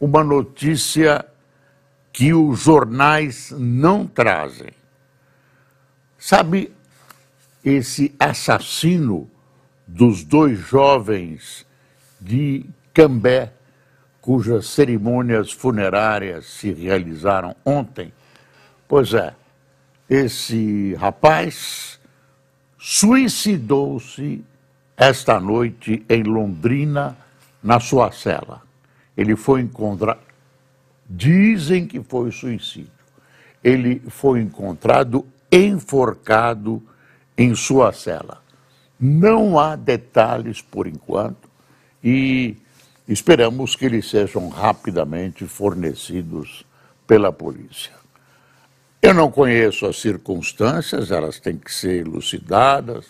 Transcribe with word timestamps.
uma 0.00 0.24
notícia 0.24 1.24
que 2.12 2.32
os 2.32 2.60
jornais 2.60 3.52
não 3.56 4.06
trazem. 4.06 4.70
Sabe 6.18 6.72
esse 7.64 8.14
assassino 8.18 9.30
dos 9.86 10.24
dois 10.24 10.58
jovens 10.58 11.66
de 12.20 12.64
Cambé, 12.92 13.52
cujas 14.20 14.66
cerimônias 14.66 15.52
funerárias 15.52 16.46
se 16.46 16.72
realizaram 16.72 17.54
ontem? 17.64 18.12
Pois 18.88 19.14
é, 19.14 19.34
esse 20.08 20.94
rapaz 20.94 22.00
suicidou-se 22.78 24.44
esta 24.96 25.38
noite 25.38 26.04
em 26.08 26.22
Londrina, 26.22 27.16
na 27.62 27.78
sua 27.78 28.10
cela. 28.10 28.62
Ele 29.20 29.36
foi 29.36 29.60
encontrado. 29.60 30.18
Dizem 31.06 31.86
que 31.86 32.02
foi 32.02 32.32
suicídio. 32.32 32.90
Ele 33.62 34.00
foi 34.08 34.40
encontrado 34.40 35.26
enforcado 35.52 36.82
em 37.36 37.54
sua 37.54 37.92
cela. 37.92 38.42
Não 38.98 39.58
há 39.58 39.76
detalhes 39.76 40.62
por 40.62 40.86
enquanto 40.86 41.50
e 42.02 42.56
esperamos 43.06 43.76
que 43.76 43.84
eles 43.84 44.08
sejam 44.08 44.48
rapidamente 44.48 45.46
fornecidos 45.46 46.64
pela 47.06 47.30
polícia. 47.30 47.92
Eu 49.02 49.12
não 49.12 49.30
conheço 49.30 49.84
as 49.84 50.00
circunstâncias, 50.00 51.10
elas 51.10 51.38
têm 51.38 51.58
que 51.58 51.74
ser 51.74 52.06
elucidadas, 52.06 53.06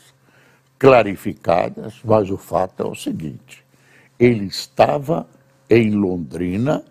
clarificadas, 0.77 2.01
mas 2.03 2.31
o 2.31 2.37
fato 2.37 2.83
é 2.83 2.87
o 2.87 2.97
seguinte: 2.97 3.65
ele 4.19 4.47
estava 4.47 5.25
em 5.71 5.93
Londrina, 5.93 6.85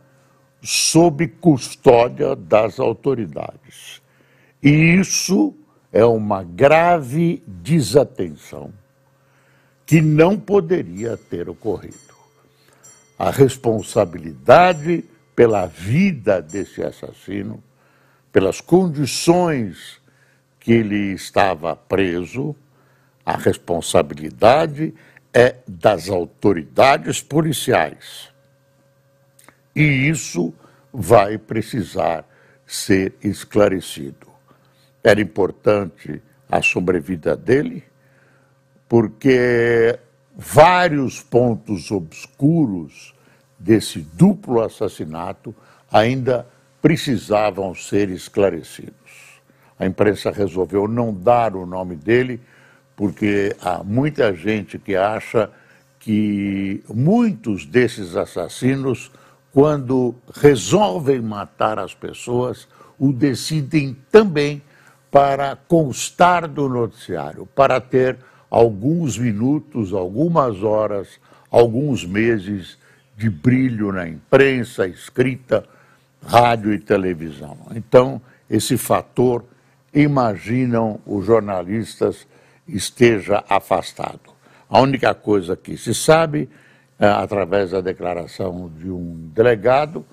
sob 0.64 1.28
custódia 1.28 2.36
das 2.36 2.80
autoridades. 2.80 4.02
E 4.64 4.70
isso 4.70 5.54
é 5.92 6.06
uma 6.06 6.44
grave 6.44 7.44
desatenção 7.46 8.74
que 9.86 10.02
não 10.02 10.40
poderia 10.40 11.18
ter 11.18 11.50
ocorrido. 11.50 11.98
A 13.18 13.32
responsabilidade 13.32 15.04
pela 15.36 15.66
vida 15.66 16.42
desse 16.42 16.84
assassino, 16.84 17.62
pelas 18.32 18.62
condições 18.62 20.00
que 20.60 20.72
ele 20.72 21.14
estava 21.14 21.76
preso, 21.76 22.56
a 23.26 23.36
responsabilidade 23.36 24.94
é 25.34 25.56
das 25.68 26.10
autoridades 26.10 27.22
policiais. 27.22 28.29
E 29.80 30.10
isso 30.10 30.54
vai 30.92 31.38
precisar 31.38 32.28
ser 32.68 33.14
esclarecido. 33.24 34.28
Era 35.02 35.22
importante 35.22 36.22
a 36.52 36.62
sobrevida 36.62 37.34
dele, 37.34 37.86
porque 38.90 39.98
vários 40.36 41.24
pontos 41.24 41.92
obscuros 41.92 43.16
desse 43.58 44.00
duplo 44.02 44.62
assassinato 44.62 45.56
ainda 45.90 46.46
precisavam 46.82 47.74
ser 47.74 48.10
esclarecidos. 48.10 49.40
A 49.80 49.86
imprensa 49.86 50.30
resolveu 50.30 50.90
não 50.90 51.14
dar 51.14 51.56
o 51.56 51.66
nome 51.66 51.96
dele, 51.96 52.42
porque 52.98 53.56
há 53.62 53.82
muita 53.82 54.34
gente 54.34 54.78
que 54.78 54.98
acha 54.98 55.50
que 56.02 56.84
muitos 56.94 57.66
desses 57.66 58.18
assassinos 58.18 59.10
quando 59.54 60.16
resolvem 60.36 61.22
matar 61.22 61.80
as 61.80 61.94
pessoas, 61.94 62.68
o 62.98 63.12
decidem 63.12 63.98
também 64.12 64.62
para 65.12 65.56
constar 65.56 66.48
do 66.48 66.70
noticiário, 66.70 67.48
para 67.48 67.82
ter 67.82 68.18
alguns 68.50 69.18
minutos, 69.18 69.94
algumas 69.94 70.64
horas, 70.64 71.20
alguns 71.50 72.06
meses 72.06 72.78
de 73.18 73.30
brilho 73.30 73.92
na 73.92 74.08
imprensa, 74.08 74.88
escrita, 74.88 75.66
rádio 76.26 76.74
e 76.74 76.80
televisão. 76.80 77.58
Então, 77.76 78.22
esse 78.50 78.78
fator, 78.78 79.44
imaginam 79.94 81.00
os 81.06 81.26
jornalistas, 81.26 82.28
esteja 82.68 83.44
afastado. 83.50 84.20
A 84.70 84.80
única 84.80 85.14
coisa 85.16 85.56
que 85.56 85.76
se 85.76 85.94
sabe 85.94 86.48
através 87.00 87.72
da 87.72 87.80
declaração 87.80 88.70
de 88.78 88.92
um 88.92 89.32
delegado, 89.34 90.06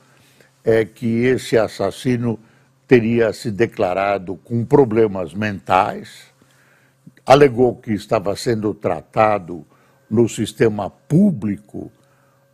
é 0.64 0.84
que 0.84 1.24
esse 1.24 1.58
assassino 1.58 2.38
teria 2.86 3.32
se 3.32 3.50
declarado 3.50 4.36
com 4.36 4.64
problemas 4.64 5.34
mentais, 5.34 6.32
alegou 7.24 7.74
que 7.74 7.92
estava 7.92 8.36
sendo 8.36 8.72
tratado 8.72 9.66
no 10.08 10.28
sistema 10.28 10.88
público 10.88 11.90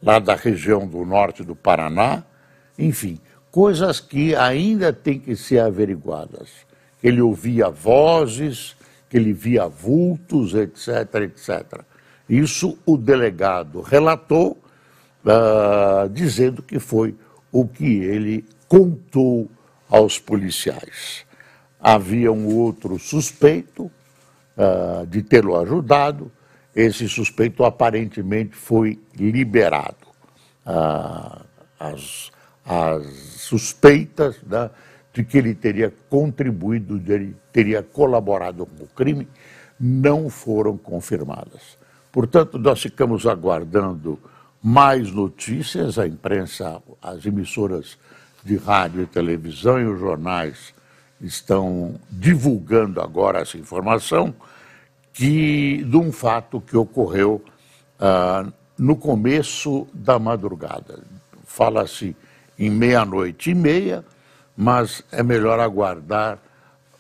lá 0.03 0.19
da 0.19 0.35
região 0.35 0.87
do 0.87 1.05
norte 1.05 1.45
do 1.45 1.55
Paraná, 1.55 2.25
enfim, 2.79 3.21
coisas 3.51 4.01
que 4.01 4.35
ainda 4.35 4.93
têm 4.93 5.19
que 5.19 5.37
ser 5.37 5.59
averiguadas. 5.59 6.51
Ele 7.03 7.21
ouvia 7.21 7.69
vozes, 7.69 8.75
que 9.11 9.19
ele 9.19 9.33
via 9.33 9.69
vultos, 9.69 10.55
etc, 10.55 11.15
etc. 11.23 11.83
Isso 12.29 12.79
o 12.87 12.97
delegado 12.97 13.81
relatou, 13.81 14.59
uh, 15.25 16.09
dizendo 16.09 16.63
que 16.63 16.79
foi 16.79 17.15
o 17.51 17.67
que 17.67 18.03
ele 18.03 18.45
contou 18.69 19.51
aos 19.89 20.19
policiais. 20.19 21.27
Havia 21.79 22.33
um 22.33 22.47
outro 22.57 22.99
suspeito 22.99 23.91
uh, 24.57 25.07
de 25.07 25.23
tê-lo 25.23 25.57
ajudado, 25.61 26.31
esse 26.75 27.07
suspeito 27.09 27.65
aparentemente 27.65 28.57
foi 28.57 28.99
liberado. 29.15 30.07
Uh, 30.65 31.45
as, 31.79 32.31
as, 32.65 33.07
suspeitas 33.43 34.41
né, 34.43 34.71
de 35.13 35.25
que 35.25 35.37
ele 35.37 35.55
teria 35.55 35.93
contribuído, 36.09 36.99
de 36.99 37.13
ele 37.13 37.37
teria 37.53 37.83
colaborado 37.83 38.65
com 38.65 38.85
o 38.85 38.87
crime, 38.87 39.29
não 39.79 40.31
foram 40.31 40.79
confirmadas. 40.79 41.77
Portanto, 42.13 42.59
nós 42.59 42.83
ficamos 42.83 43.27
aguardando 43.27 44.19
mais 44.63 45.11
notícias, 45.11 45.99
a 45.99 46.07
imprensa, 46.07 46.81
as 47.01 47.25
emissoras 47.27 47.99
de 48.45 48.57
rádio 48.57 49.03
e 49.03 49.07
televisão 49.07 49.81
e 49.81 49.85
os 49.85 49.99
jornais 49.99 50.75
estão 51.21 51.99
divulgando 52.11 53.01
agora 53.01 53.41
essa 53.41 53.57
informação 53.57 54.35
que 55.13 55.85
de 55.85 55.97
um 55.97 56.13
fato 56.13 56.61
que 56.61 56.77
ocorreu 56.77 57.43
ah, 57.99 58.47
no 58.79 58.97
começo 58.97 59.87
da 59.93 60.19
madrugada. 60.19 61.01
Fala-se 61.45 62.17
em 62.59 62.71
meia-noite 62.71 63.51
e 63.51 63.55
meia, 63.55 64.05
mas 64.57 65.03
é 65.11 65.23
melhor 65.23 65.61
aguardar 65.61 66.39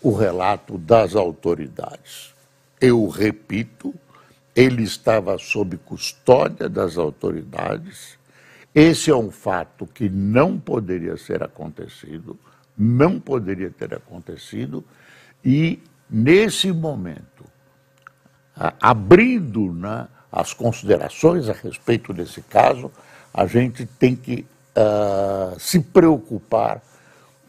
o 0.00 0.12
relato 0.12 0.78
das 0.78 1.14
autoridades. 1.14 2.34
Eu 2.80 3.08
repito, 3.08 3.94
ele 4.54 4.82
estava 4.82 5.38
sob 5.38 5.76
custódia 5.78 6.68
das 6.68 6.98
autoridades. 6.98 8.18
Esse 8.74 9.10
é 9.10 9.16
um 9.16 9.30
fato 9.30 9.86
que 9.86 10.08
não 10.08 10.58
poderia 10.58 11.16
ser 11.16 11.42
acontecido, 11.42 12.38
não 12.76 13.18
poderia 13.18 13.70
ter 13.70 13.94
acontecido, 13.94 14.84
e 15.44 15.82
nesse 16.08 16.72
momento, 16.72 17.44
abrindo 18.80 19.72
né, 19.72 20.08
as 20.30 20.54
considerações 20.54 21.48
a 21.48 21.52
respeito 21.52 22.12
desse 22.12 22.40
caso, 22.42 22.90
a 23.32 23.46
gente 23.46 23.86
tem 23.86 24.14
que 24.14 24.46
uh, 24.76 25.58
se 25.58 25.80
preocupar 25.80 26.82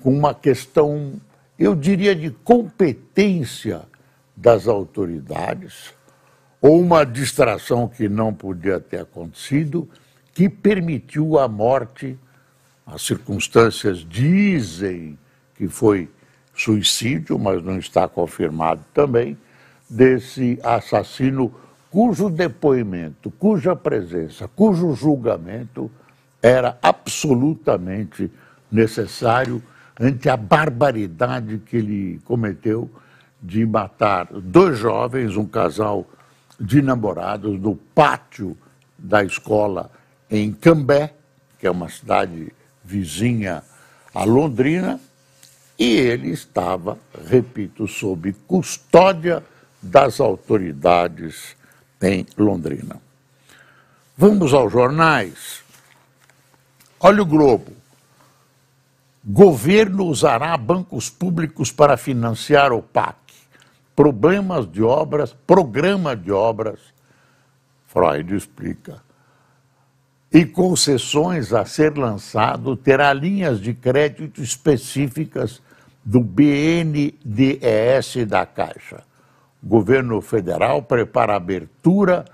com 0.01 0.13
uma 0.13 0.33
questão, 0.33 1.13
eu 1.57 1.75
diria, 1.75 2.15
de 2.15 2.31
competência 2.31 3.81
das 4.35 4.67
autoridades 4.67 5.94
ou 6.63 6.80
uma 6.80 7.04
distração 7.04 7.89
que 7.89 8.07
não 8.07 8.33
podia 8.33 8.80
ter 8.80 9.01
acontecido, 9.01 9.89
que 10.33 10.48
permitiu 10.48 11.38
a 11.38 11.45
morte. 11.45 12.18
As 12.88 13.01
circunstâncias 13.01 13.98
dizem 13.98 15.19
que 15.56 15.68
foi 15.68 16.10
suicídio, 16.56 17.38
mas 17.38 17.62
não 17.62 17.77
está 17.77 18.07
confirmado 18.07 18.81
também, 18.94 19.38
desse 19.89 20.57
assassino 20.63 21.54
cujo 21.92 22.30
depoimento, 22.30 23.30
cuja 23.31 23.75
presença, 23.75 24.48
cujo 24.48 24.94
julgamento 24.94 25.92
era 26.42 26.77
absolutamente 26.81 28.31
necessário 28.71 29.62
ante 30.00 30.30
a 30.30 30.38
barbaridade 30.38 31.57
que 31.57 31.75
ele 31.75 32.21
cometeu 32.24 32.89
de 33.42 33.65
matar 33.65 34.27
dois 34.31 34.80
jovens, 34.80 35.36
um 35.36 35.45
casal 35.45 36.07
de 36.59 36.81
namorados, 36.81 37.59
no 37.59 37.75
pátio 37.75 38.57
da 38.97 39.23
escola 39.23 39.91
em 40.29 40.51
Cambé, 40.51 41.13
que 41.59 41.67
é 41.67 41.71
uma 41.71 41.89
cidade 41.89 42.51
vizinha 42.83 43.63
a 44.13 44.23
Londrina, 44.23 45.00
e 45.77 45.85
ele 45.85 46.29
estava, 46.29 46.97
repito, 47.27 47.88
sob 47.88 48.33
custódia 48.47 49.44
das 49.81 50.19
autoridades 50.19 51.55
em 52.01 52.25
Londrina. 52.38 53.01
Vamos 54.15 54.53
aos 54.53 54.71
jornais. 54.71 55.63
Olha 57.00 57.23
o 57.23 57.25
Globo. 57.25 57.73
Governo 59.25 60.05
usará 60.05 60.55
bancos 60.57 61.09
públicos 61.09 61.71
para 61.71 61.97
financiar 61.97 62.71
o 62.71 62.81
PAC. 62.81 63.23
Problemas 63.95 64.69
de 64.72 64.81
obras, 64.81 65.36
programa 65.45 66.16
de 66.16 66.31
obras. 66.31 66.80
Freud 67.86 68.36
explica. 68.36 69.01
E 70.31 70.45
concessões 70.45 71.54
a 71.54 71.63
ser 71.63 71.95
lançado 71.95 72.75
terá 72.75 73.13
linhas 73.13 73.60
de 73.60 73.74
crédito 73.74 74.42
específicas 74.42 75.62
do 76.04 76.19
BNDES 76.19 77.16
da 78.28 78.45
Caixa. 78.45 79.04
O 79.62 79.68
governo 79.68 80.19
federal 80.22 80.81
prepara 80.81 81.34
a 81.34 81.38
abertura 81.38 82.25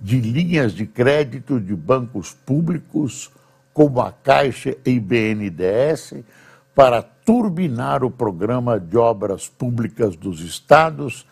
de 0.00 0.20
linhas 0.20 0.72
de 0.72 0.86
crédito 0.86 1.60
de 1.60 1.74
bancos 1.74 2.32
públicos, 2.32 3.30
como 3.74 4.00
a 4.00 4.12
Caixa 4.12 4.76
e 4.86 4.98
BNDES, 5.00 6.14
para 6.74 7.02
turbinar 7.28 8.02
o 8.02 8.10
programa 8.10 8.80
de 8.80 8.96
obras 8.96 9.46
públicas 9.46 10.16
dos 10.16 10.40
estados 10.40 11.26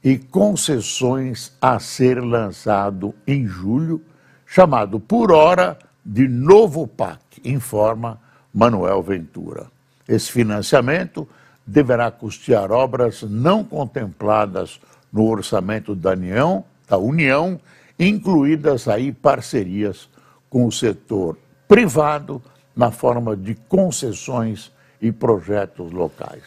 e 0.00 0.16
concessões 0.16 1.52
a 1.60 1.80
ser 1.80 2.22
lançado 2.22 3.12
em 3.26 3.48
julho, 3.48 4.00
chamado 4.46 5.00
por 5.00 5.32
hora 5.32 5.76
de 6.06 6.28
Novo 6.28 6.86
PAC, 6.86 7.40
informa 7.44 8.20
Manuel 8.54 9.02
Ventura. 9.02 9.66
Esse 10.06 10.30
financiamento 10.30 11.26
deverá 11.66 12.12
custear 12.12 12.70
obras 12.70 13.24
não 13.24 13.64
contempladas 13.64 14.80
no 15.12 15.26
orçamento 15.26 15.96
da 15.96 16.12
União, 16.12 16.64
da 16.88 16.96
União, 16.96 17.60
incluídas 17.98 18.86
aí 18.86 19.10
parcerias 19.10 20.08
com 20.48 20.64
o 20.64 20.70
setor 20.70 21.36
privado 21.66 22.40
na 22.76 22.92
forma 22.92 23.36
de 23.36 23.56
concessões 23.68 24.70
e 25.00 25.10
projetos 25.12 25.90
locais. 25.92 26.44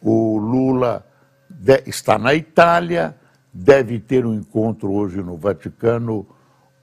O 0.00 0.38
Lula 0.38 1.04
está 1.86 2.18
na 2.18 2.34
Itália, 2.34 3.14
deve 3.52 4.00
ter 4.00 4.26
um 4.26 4.34
encontro 4.34 4.92
hoje 4.92 5.22
no 5.22 5.36
Vaticano 5.36 6.26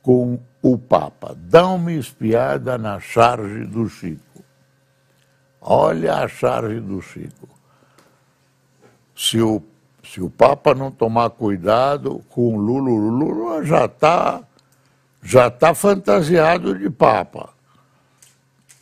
com 0.01 0.39
o 0.61 0.77
Papa. 0.77 1.35
Dá 1.37 1.67
uma 1.67 1.91
espiada 1.91 2.77
na 2.77 2.99
charge 2.99 3.65
do 3.65 3.87
Chico. 3.89 4.43
Olha 5.59 6.15
a 6.15 6.27
charge 6.27 6.79
do 6.79 7.01
Chico. 7.01 7.47
Se 9.15 9.41
o 9.41 9.61
se 10.03 10.19
o 10.19 10.29
Papa 10.29 10.73
não 10.73 10.91
tomar 10.91 11.29
cuidado 11.29 12.23
com 12.29 12.55
o 12.55 12.57
Lula, 12.57 12.89
o 12.89 13.09
Lula 13.09 13.63
já 13.63 13.85
está 13.85 14.41
já 15.21 15.49
tá 15.49 15.75
fantasiado 15.75 16.77
de 16.77 16.89
Papa. 16.89 17.50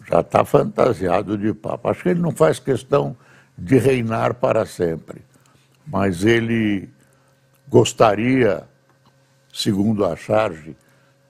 Já 0.09 0.21
está 0.21 0.43
fantasiado 0.43 1.37
de 1.37 1.53
Papa. 1.53 1.91
Acho 1.91 2.03
que 2.03 2.09
ele 2.09 2.19
não 2.19 2.31
faz 2.31 2.57
questão 2.57 3.15
de 3.57 3.77
reinar 3.77 4.33
para 4.33 4.65
sempre. 4.65 5.21
Mas 5.85 6.23
ele 6.23 6.89
gostaria, 7.67 8.63
segundo 9.53 10.05
a 10.05 10.15
charge, 10.15 10.75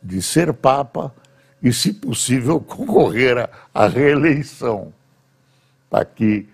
de 0.02 0.22
ser 0.22 0.54
Papa 0.54 1.14
e, 1.62 1.74
se 1.74 1.94
possível, 1.94 2.60
concorrer 2.62 3.50
à 3.74 3.88
reeleição. 3.88 4.94
Está 5.86 6.02
aqui 6.02 6.48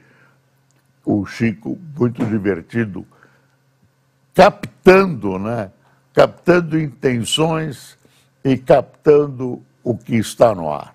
o 1.06 1.26
Chico, 1.26 1.78
muito 1.96 2.26
divertido, 2.26 3.06
captando, 4.34 5.38
né? 5.38 5.70
captando 6.12 6.80
intenções 6.80 7.98
e 8.44 8.58
captando 8.58 9.62
o 9.84 9.96
que 9.96 10.16
está 10.16 10.56
no 10.56 10.72
ar. 10.72 10.95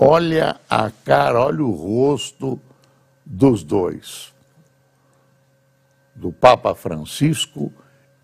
Olha 0.00 0.60
a 0.70 0.92
cara, 0.92 1.40
olha 1.40 1.64
o 1.64 1.72
rosto 1.72 2.60
dos 3.26 3.64
dois, 3.64 4.32
do 6.14 6.30
Papa 6.30 6.72
Francisco 6.72 7.72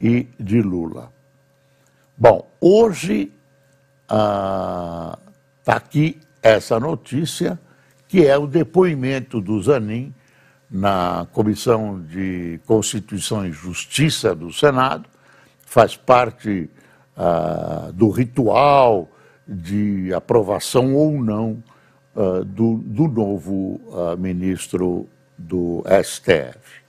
e 0.00 0.28
de 0.38 0.62
Lula. 0.62 1.12
Bom, 2.16 2.48
hoje 2.60 3.32
está 4.02 4.08
ah, 4.08 5.18
tá 5.64 5.74
aqui 5.74 6.20
essa 6.40 6.78
notícia, 6.78 7.58
que 8.06 8.24
é 8.24 8.38
o 8.38 8.46
depoimento 8.46 9.40
do 9.40 9.60
Zanin 9.60 10.14
na 10.70 11.26
Comissão 11.32 12.00
de 12.00 12.60
Constituição 12.66 13.44
e 13.44 13.50
Justiça 13.50 14.32
do 14.32 14.52
Senado, 14.52 15.08
faz 15.66 15.96
parte 15.96 16.70
ah, 17.16 17.90
do 17.92 18.10
ritual 18.10 19.08
de 19.46 20.12
aprovação 20.14 20.94
ou 20.94 21.12
não 21.12 21.62
ah, 22.16 22.42
do, 22.44 22.76
do, 22.78 23.08
novo 23.08 23.80
ah, 23.92 24.16
ministro 24.16 25.08
do 25.36 25.82
STF. 26.02 26.82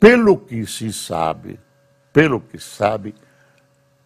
Pelo 0.00 0.36
que 0.36 0.64
se 0.66 0.92
sabe, 0.92 1.58
pelo 2.12 2.40
que 2.40 2.58
se 2.58 2.68
sabe, 2.68 3.14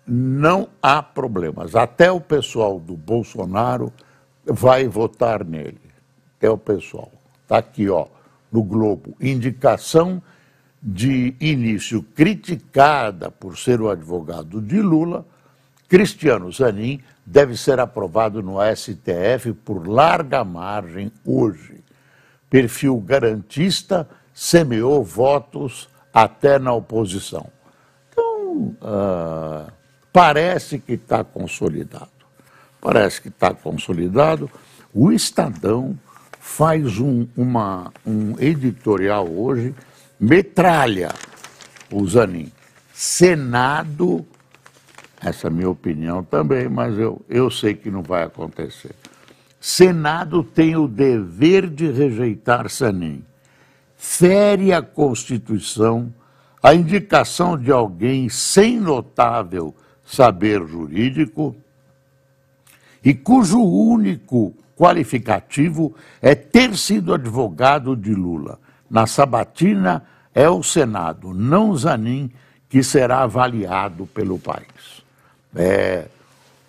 não 0.07 0.69
há 0.83 1.03
problemas. 1.03 1.77
Até 1.77 2.11
o 2.11 2.21
pessoal 2.21 2.81
do 2.81 2.97
Bolsonaro 2.97 3.93
vai 4.45 4.89
votar 4.89 5.45
nele. 5.45 5.81
Até 6.39 6.51
o 6.51 6.59
pessoal. 6.59 7.13
Está 7.45 7.59
aqui, 7.59 7.89
ó 7.89 8.07
no 8.53 8.63
Globo, 8.63 9.17
indicação 9.19 10.23
de 10.83 11.35
início 11.41 12.03
criticada 12.03 13.31
por 13.31 13.57
ser 13.57 13.81
o 13.81 13.89
advogado 13.89 14.61
de 14.61 14.81
Lula, 14.81 15.25
Cristiano 15.89 16.53
Zanin 16.53 17.01
deve 17.25 17.57
ser 17.57 17.81
aprovado 17.81 18.43
no 18.43 18.57
STF 18.75 19.53
por 19.65 19.87
larga 19.87 20.45
margem 20.45 21.13
hoje. 21.25 21.83
Perfil 22.51 22.99
garantista 23.01 24.09
semeou 24.35 25.03
votos 25.05 25.89
até 26.13 26.59
na 26.59 26.73
oposição. 26.73 27.47
Então, 28.11 28.77
uh, 28.83 29.73
parece 30.13 30.79
que 30.79 30.95
está 30.95 31.25
consolidado. 31.25 32.11
Parece 32.81 33.23
que 33.23 33.29
está 33.29 33.55
consolidado. 33.55 34.51
O 34.93 35.13
Estadão 35.13 35.99
faz 36.39 36.99
um, 36.99 37.27
uma, 37.37 37.93
um 38.05 38.39
editorial 38.39 39.29
hoje, 39.29 39.75
metralha 40.19 41.11
o 41.91 42.07
Zanin. 42.07 42.53
Senado, 42.93 44.27
essa 45.25 45.47
é 45.47 45.51
minha 45.51 45.71
opinião 45.71 46.23
também, 46.23 46.69
mas 46.69 46.99
eu, 46.99 47.21
eu 47.29 47.51
sei 47.51 47.75
que 47.75 47.91
não 47.91 48.03
vai 48.03 48.25
acontecer. 48.25 48.95
Senado 49.61 50.43
tem 50.43 50.77
o 50.77 50.89
dever 50.89 51.69
de 51.69 51.91
rejeitar 51.91 52.69
Zanin. 52.69 53.25
Fere 53.97 54.73
a 54.73 54.83
Constituição 54.83 56.13
a 56.63 56.73
indicação 56.75 57.59
de 57.59 57.73
alguém 57.73 58.29
sem 58.29 58.79
notável 58.79 59.75
saber 60.05 60.65
jurídico 60.65 61.57
e 63.05 63.13
cujo 63.13 63.61
único 63.61 64.55
qualificativo 64.77 65.93
é 66.21 66.37
ter 66.37 66.77
sido 66.77 67.13
advogado 67.13 67.97
de 67.97 68.15
Lula. 68.15 68.61
Na 68.89 69.09
sabatina 69.09 70.05
é 70.33 70.49
o 70.49 70.63
Senado, 70.63 71.35
não 71.35 71.77
Zanin, 71.77 72.31
que 72.69 72.83
será 72.83 73.23
avaliado 73.23 74.07
pelo 74.07 74.39
país. 74.39 75.02
É 75.55 76.07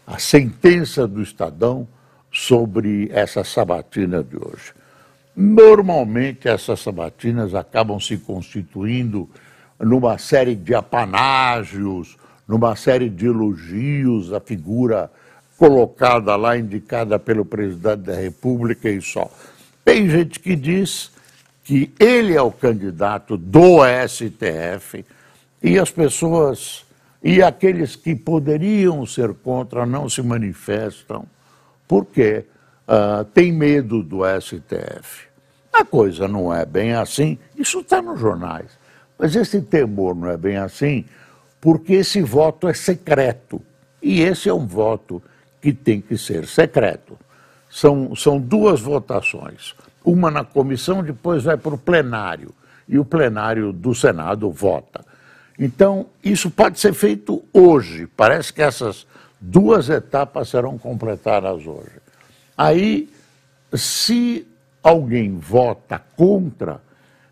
a 0.06 0.20
sentença 0.20 1.08
do 1.08 1.22
Estadão 1.22 1.88
sobre 2.32 3.10
essa 3.14 3.44
sabatina 3.44 4.24
de 4.24 4.36
hoje. 4.36 4.74
Normalmente 5.36 6.48
essas 6.48 6.80
sabatinas 6.80 7.56
acabam 7.56 8.00
se 8.00 8.18
constituindo 8.18 9.30
numa 9.80 10.18
série 10.18 10.56
de 10.56 10.76
apanágios, 10.76 12.18
numa 12.48 12.76
série 12.76 13.10
de 13.10 13.26
elogios 13.26 14.34
à 14.34 14.40
figura 14.40 15.12
colocada 15.58 16.36
lá, 16.36 16.58
indicada 16.58 17.18
pelo 17.18 17.46
presidente 17.46 18.02
da 18.02 18.16
República 18.16 18.90
e 18.90 19.02
só. 19.02 19.30
Tem 19.86 20.10
gente 20.10 20.40
que 20.40 20.56
diz 20.56 21.12
que 21.64 21.92
ele 22.00 22.36
é 22.36 22.42
o 22.42 22.52
candidato 22.52 23.38
do 23.38 23.80
STF 24.08 25.06
e 25.62 25.80
as 25.80 25.90
pessoas 25.90 26.83
e 27.24 27.42
aqueles 27.42 27.96
que 27.96 28.16
poderiam 28.16 29.06
ser 29.06 29.34
contra 29.34 29.86
não 29.86 30.10
se 30.10 30.22
manifestam 30.22 31.26
porque 31.88 32.46
uh, 32.88 33.24
tem 33.26 33.52
medo 33.52 34.04
do 34.04 34.20
STF. 34.42 35.28
A 35.72 35.86
coisa 35.86 36.28
não 36.28 36.54
é 36.54 36.66
bem 36.66 36.94
assim, 36.94 37.38
isso 37.58 37.80
está 37.80 38.02
nos 38.02 38.20
jornais. 38.20 38.78
Mas 39.18 39.36
esse 39.36 39.62
temor 39.62 40.16
não 40.16 40.30
é 40.30 40.36
bem 40.36 40.58
assim 40.58 41.06
porque 41.62 41.94
esse 41.94 42.22
voto 42.22 42.68
é 42.68 42.74
secreto. 42.74 43.62
E 44.02 44.22
esse 44.22 44.50
é 44.50 44.54
um 44.54 44.68
voto 44.68 45.24
que 45.62 45.72
tem 45.72 46.02
que 46.02 46.18
ser 46.18 46.46
secreto. 46.46 47.18
São, 47.70 48.14
são 48.16 48.38
duas 48.38 48.82
votações. 48.82 49.74
Uma 50.04 50.30
na 50.30 50.44
comissão, 50.44 51.02
depois 51.02 51.44
vai 51.44 51.56
para 51.56 51.74
o 51.74 51.78
plenário. 51.78 52.54
E 52.86 53.00
o 53.00 53.06
plenário 53.06 53.72
do 53.72 53.96
Senado 53.96 54.52
vota. 54.52 55.06
Então, 55.64 56.08
isso 56.22 56.52
pode 56.52 56.78
ser 56.78 56.94
feito 56.94 57.42
hoje. 57.54 58.06
Parece 58.06 58.52
que 58.52 58.62
essas 58.62 59.08
duas 59.40 59.88
etapas 59.88 60.50
serão 60.50 60.78
completadas 60.78 61.66
hoje. 61.66 62.02
Aí, 62.58 63.10
se 63.74 64.46
alguém 64.84 65.38
vota 65.38 66.02
contra, 66.18 66.82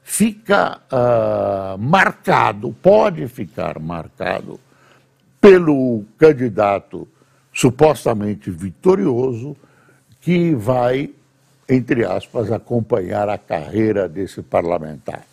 fica 0.01 0.77
uh, 0.77 1.77
marcado, 1.77 2.71
pode 2.81 3.27
ficar 3.27 3.77
marcado 3.79 4.57
pelo 5.41 6.05
candidato 6.17 7.05
supostamente 7.53 8.50
vitorioso 8.50 9.57
que 10.21 10.55
vai, 10.55 11.09
entre 11.67 12.05
aspas, 12.05 12.50
acompanhar 12.50 13.27
a 13.27 13.38
carreira 13.38 14.07
desse 14.07 14.41
parlamentar. 14.41 15.25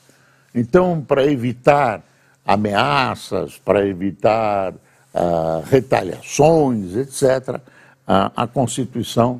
Então, 0.52 1.00
para 1.00 1.24
evitar 1.24 2.02
ameaças, 2.48 3.58
para 3.62 3.86
evitar 3.86 4.72
uh, 4.72 5.62
retaliações, 5.68 6.96
etc., 6.96 7.60
a 8.10 8.46
Constituição 8.46 9.38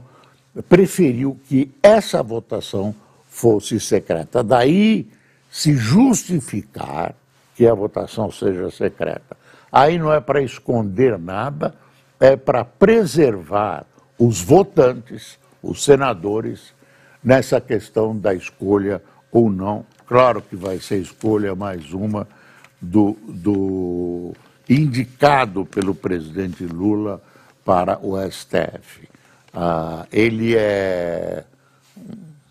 preferiu 0.68 1.40
que 1.48 1.72
essa 1.82 2.22
votação 2.22 2.94
fosse 3.26 3.80
secreta. 3.80 4.44
Daí 4.44 5.08
se 5.50 5.74
justificar 5.74 7.14
que 7.56 7.66
a 7.66 7.72
votação 7.72 8.30
seja 8.30 8.70
secreta. 8.70 9.38
Aí 9.72 9.98
não 9.98 10.12
é 10.12 10.20
para 10.20 10.42
esconder 10.42 11.18
nada, 11.18 11.74
é 12.20 12.36
para 12.36 12.62
preservar 12.62 13.86
os 14.18 14.42
votantes, 14.42 15.38
os 15.62 15.82
senadores, 15.82 16.74
nessa 17.24 17.58
questão 17.58 18.14
da 18.14 18.34
escolha 18.34 19.02
ou 19.32 19.48
não. 19.48 19.86
Claro 20.06 20.42
que 20.42 20.56
vai 20.56 20.78
ser 20.78 20.98
escolha 20.98 21.54
mais 21.54 21.94
uma 21.94 22.28
do, 22.80 23.16
do 23.26 24.32
indicado 24.68 25.64
pelo 25.66 25.94
presidente 25.94 26.64
Lula 26.64 27.23
para 27.64 27.99
o 28.02 28.16
STF. 28.30 29.08
Ah, 29.52 30.06
ele 30.12 30.54
é 30.56 31.44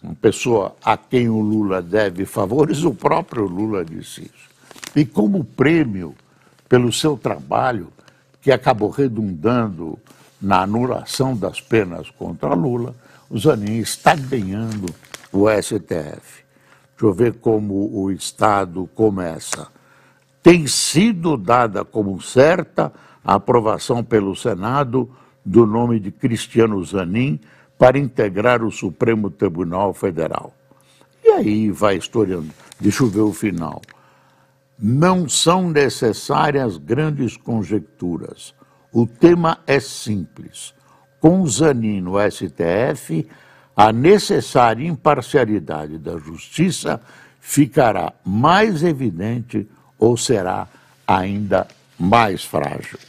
uma 0.01 0.15
pessoa 0.15 0.75
a 0.83 0.95
quem 0.95 1.29
o 1.29 1.39
Lula 1.39 1.81
deve 1.81 2.25
favores, 2.25 2.83
o 2.83 2.93
próprio 2.93 3.45
Lula 3.45 3.83
disse 3.83 4.21
isso. 4.21 4.47
E 4.95 5.05
como 5.05 5.43
prêmio 5.43 6.15
pelo 6.67 6.91
seu 6.91 7.17
trabalho, 7.17 7.91
que 8.41 8.51
acabou 8.51 8.89
redundando 8.89 9.99
na 10.41 10.61
anulação 10.61 11.35
das 11.35 11.59
penas 11.59 12.09
contra 12.11 12.53
Lula, 12.53 12.95
o 13.29 13.37
Zanin 13.37 13.77
está 13.79 14.15
ganhando 14.15 14.93
o 15.31 15.49
STF. 15.49 16.45
Deixa 16.91 17.03
eu 17.03 17.13
ver 17.13 17.33
como 17.35 17.91
o 17.93 18.11
Estado 18.11 18.89
começa. 18.95 19.67
Tem 20.47 20.65
sido 20.65 21.35
dada 21.35 21.83
como 21.83 22.21
certa 22.21 22.93
a 23.21 23.33
aprovação 23.33 24.01
pelo 24.01 24.33
Senado 24.33 25.13
do 25.45 25.65
nome 25.65 25.99
de 25.99 26.09
Cristiano 26.09 26.81
Zanin 26.85 27.37
para 27.77 27.99
integrar 27.99 28.63
o 28.63 28.71
Supremo 28.71 29.29
Tribunal 29.29 29.93
Federal. 29.93 30.53
E 31.21 31.27
aí 31.31 31.69
vai 31.69 31.97
historiando. 31.97 32.47
Deixa 32.79 33.03
eu 33.03 33.09
ver 33.09 33.19
o 33.19 33.33
final. 33.33 33.81
Não 34.79 35.27
são 35.27 35.69
necessárias 35.69 36.77
grandes 36.77 37.35
conjecturas. 37.35 38.55
O 38.93 39.05
tema 39.05 39.57
é 39.67 39.81
simples. 39.81 40.73
Com 41.19 41.45
Zanin 41.45 41.99
no 41.99 42.13
STF, 42.31 43.27
a 43.75 43.91
necessária 43.91 44.87
imparcialidade 44.87 45.97
da 45.97 46.17
justiça 46.17 47.01
ficará 47.41 48.13
mais 48.23 48.81
evidente 48.81 49.67
ou 49.99 50.17
será 50.17 50.67
ainda 51.07 51.67
mais 51.97 52.43
frágil. 52.43 52.99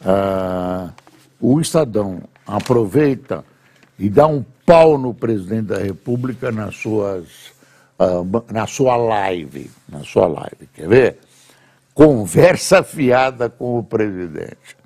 Uh, 0.00 0.92
o 1.40 1.60
Estadão 1.60 2.22
aproveita 2.46 3.44
e 3.98 4.08
dá 4.08 4.26
um 4.26 4.44
pau 4.64 4.98
no 4.98 5.14
presidente 5.14 5.66
da 5.66 5.78
República 5.78 6.50
nas 6.50 6.76
suas, 6.76 7.52
uh, 7.98 8.52
na 8.52 8.66
sua 8.66 8.96
live. 8.96 9.70
Na 9.88 10.02
sua 10.04 10.26
live. 10.26 10.68
Quer 10.74 10.88
ver? 10.88 11.18
Conversa 11.92 12.82
fiada 12.82 13.48
com 13.48 13.78
o 13.78 13.82
presidente. 13.82 14.76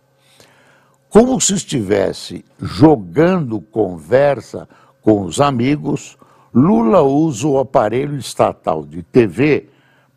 Como 1.09 1.41
se 1.41 1.55
estivesse 1.55 2.45
jogando 2.61 3.61
conversa 3.61 4.69
com 5.01 5.23
os 5.23 5.41
amigos, 5.41 6.19
Lula 6.53 7.03
usa 7.03 7.47
o 7.47 7.59
aparelho 7.59 8.17
estatal 8.17 8.85
de 8.85 9.03
TV 9.03 9.69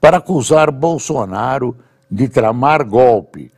para 0.02 0.18
acusar 0.18 0.72
Bolsonaro 0.72 1.78
de 2.10 2.28
tramar 2.28 2.84
golpe, 2.84 3.52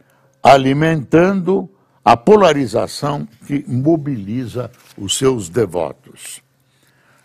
alimentando 0.44 1.70
a 2.04 2.18
polarização 2.18 3.26
que 3.48 3.64
mobiliza 3.66 4.70
os 4.98 5.18
seus 5.18 5.48
devotos. 5.48 6.42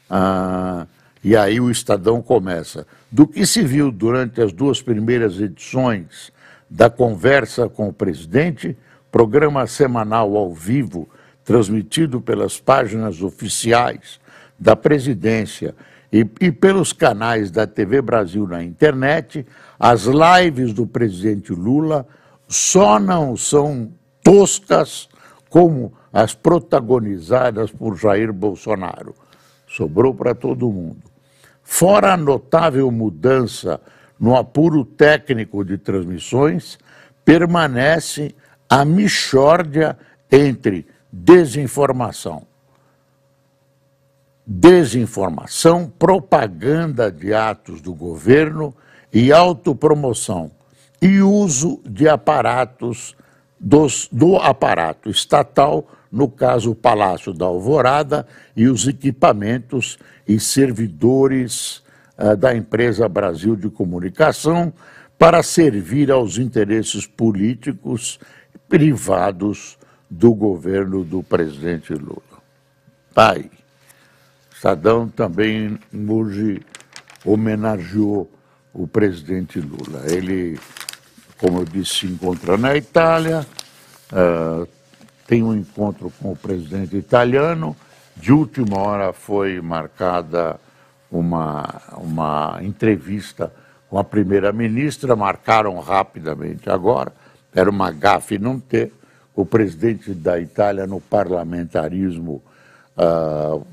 Ah, 0.09 0.87
e 1.23 1.37
aí 1.37 1.61
o 1.61 1.69
Estadão 1.69 2.23
começa. 2.23 2.87
Do 3.11 3.27
que 3.27 3.45
se 3.45 3.63
viu 3.63 3.91
durante 3.91 4.41
as 4.41 4.53
duas 4.53 4.81
primeiras 4.81 5.41
edições 5.41 6.33
da 6.71 6.89
Conversa 6.89 7.69
com 7.69 7.89
o 7.89 7.93
Presidente, 7.93 8.77
programa 9.11 9.67
semanal 9.67 10.37
ao 10.37 10.55
vivo, 10.55 11.09
transmitido 11.45 12.21
pelas 12.21 12.61
páginas 12.61 13.21
oficiais 13.21 14.21
da 14.59 14.77
presidência 14.77 15.75
e, 16.13 16.27
e, 16.41 16.51
pelos 16.51 16.93
canais 16.93 17.51
da 17.51 17.67
TV 17.67 18.01
Brasil 18.01 18.47
na 18.47 18.63
internet, 18.63 19.47
as 19.79 20.05
lives 20.05 20.73
do 20.73 20.87
presidente 20.87 21.53
Lula 21.53 22.07
só 22.47 22.99
não 22.99 23.37
são 23.37 23.93
toscas 24.23 25.09
como 25.51 25.93
as 26.13 26.35
protagonizadas 26.35 27.71
por 27.71 27.97
Jair 27.97 28.33
Bolsonaro. 28.33 29.15
Sobrou 29.67 30.15
para 30.15 30.35
todo 30.35 30.73
mundo. 30.73 31.03
Fora 31.63 32.15
a 32.15 32.17
notável 32.17 32.91
mudança 32.91 33.79
no 34.19 34.35
apuro 34.35 34.85
técnico 34.85 35.65
de 35.65 35.79
transmissões, 35.79 36.79
permanece 37.25 38.35
a 38.69 38.85
mixórdia 38.85 39.97
entre 40.31 40.87
desinformação, 41.13 42.47
desinformação, 44.51 45.93
propaganda 45.99 47.13
de 47.13 47.35
atos 47.35 47.83
do 47.83 47.93
governo 47.93 48.75
e 49.13 49.31
autopromoção, 49.31 50.51
e 51.03 51.21
uso 51.21 51.83
de 51.85 52.09
aparatos 52.09 53.15
dos, 53.61 54.09
do 54.11 54.37
aparato 54.37 55.11
estatal, 55.11 55.87
no 56.11 56.31
caso 56.31 56.71
o 56.71 56.75
Palácio 56.75 57.35
da 57.35 57.45
Alvorada, 57.45 58.27
e 58.57 58.69
os 58.69 58.89
equipamentos 58.89 59.99
e 60.27 60.41
servidores 60.41 61.83
uh, 62.17 62.35
da 62.35 62.57
empresa 62.57 63.07
Brasil 63.07 63.55
de 63.55 63.69
Comunicação 63.69 64.73
para 65.19 65.43
servir 65.43 66.11
aos 66.11 66.39
interesses 66.39 67.07
políticos 67.07 68.19
privados 68.67 69.77
do 70.09 70.33
governo 70.33 71.05
do 71.05 71.23
presidente 71.23 71.93
Lula. 71.93 72.23
Pai, 73.13 73.51
Estadão 74.59 75.09
também 75.09 75.79
hoje 76.09 76.61
homenageou 77.25 78.29
o 78.75 78.89
presidente 78.89 79.61
Lula. 79.61 80.03
Ele 80.11 80.59
como 81.39 81.61
eu 81.61 81.65
disse, 81.65 82.01
se 82.01 82.07
encontra 82.07 82.57
na 82.57 82.77
Itália, 82.77 83.47
uh, 84.13 84.67
tem 85.29 85.45
um 85.45 85.55
encontro 85.55 86.13
com 86.21 86.33
o 86.33 86.37
presidente 86.37 86.97
italiano. 86.97 87.77
De 88.17 88.33
última 88.33 88.81
hora 88.81 89.13
foi 89.13 89.61
marcada 89.61 90.59
uma, 91.09 91.81
uma 91.97 92.59
entrevista 92.61 93.53
com 93.89 93.97
a 93.97 94.03
primeira-ministra, 94.03 95.15
marcaram 95.15 95.79
rapidamente 95.79 96.69
agora, 96.69 97.13
era 97.55 97.71
uma 97.71 97.93
gafe 97.93 98.41
não 98.41 98.59
ter. 98.59 98.93
o 99.37 99.47
presidente 99.47 100.13
da 100.13 100.41
Itália 100.41 100.85
no 100.85 101.01
parlamentarismo, 101.01 102.43
uh, 102.97 103.65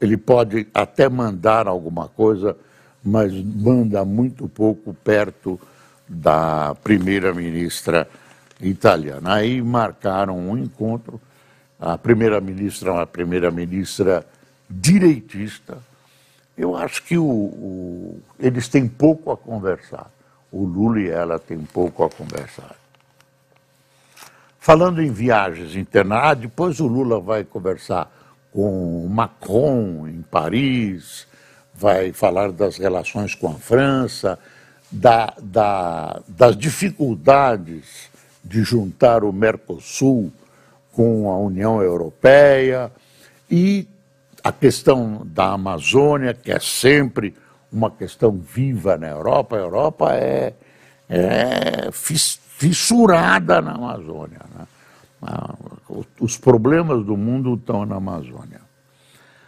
ele 0.00 0.16
pode 0.16 0.66
até 0.72 1.08
mandar 1.08 1.68
alguma 1.68 2.08
coisa, 2.08 2.56
mas 3.04 3.32
manda 3.32 4.04
muito 4.04 4.48
pouco 4.48 4.94
perto 4.94 5.60
da 6.08 6.74
primeira-ministra 6.82 8.08
italiana. 8.60 9.34
Aí 9.34 9.60
marcaram 9.60 10.38
um 10.38 10.56
encontro, 10.56 11.20
a 11.78 11.96
primeira-ministra 11.98 12.90
é 12.90 12.92
uma 12.92 13.06
primeira-ministra 13.06 14.26
direitista. 14.68 15.78
Eu 16.56 16.76
acho 16.76 17.02
que 17.02 17.16
o, 17.16 17.24
o, 17.24 18.22
eles 18.38 18.68
têm 18.68 18.88
pouco 18.88 19.30
a 19.30 19.36
conversar. 19.36 20.10
O 20.50 20.64
Lula 20.64 21.00
e 21.00 21.08
ela 21.08 21.38
têm 21.38 21.58
pouco 21.58 22.02
a 22.04 22.10
conversar. 22.10 22.74
Falando 24.58 25.00
em 25.00 25.10
viagens 25.10 25.74
internas, 25.74 26.18
ah, 26.22 26.34
depois 26.34 26.80
o 26.80 26.86
Lula 26.86 27.20
vai 27.20 27.44
conversar 27.44 28.10
com 28.52 29.06
Macron 29.08 30.06
em 30.08 30.22
Paris, 30.22 31.26
vai 31.74 32.12
falar 32.12 32.52
das 32.52 32.76
relações 32.76 33.34
com 33.34 33.48
a 33.48 33.54
França, 33.54 34.38
da, 34.90 35.32
da, 35.40 36.20
das 36.26 36.56
dificuldades 36.56 38.10
de 38.44 38.62
juntar 38.62 39.22
o 39.22 39.32
Mercosul 39.32 40.32
com 40.92 41.30
a 41.30 41.38
União 41.38 41.80
Europeia 41.80 42.90
e 43.50 43.86
a 44.42 44.50
questão 44.50 45.22
da 45.24 45.52
Amazônia, 45.52 46.34
que 46.34 46.50
é 46.50 46.58
sempre 46.58 47.34
uma 47.72 47.90
questão 47.90 48.32
viva 48.32 48.96
na 48.96 49.08
Europa. 49.08 49.56
A 49.56 49.60
Europa 49.60 50.14
é, 50.14 50.52
é 51.08 51.90
fissurada 51.92 53.60
na 53.60 53.72
Amazônia. 53.72 54.40
Né? 54.54 54.66
Ah, 55.22 55.54
os 56.18 56.38
problemas 56.38 57.04
do 57.04 57.16
mundo 57.16 57.54
estão 57.54 57.84
na 57.84 57.96
Amazônia. 57.96 58.60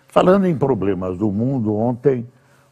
Falando 0.08 0.46
em 0.46 0.56
problemas 0.56 1.16
do 1.16 1.30
mundo, 1.30 1.74
ontem 1.74 2.26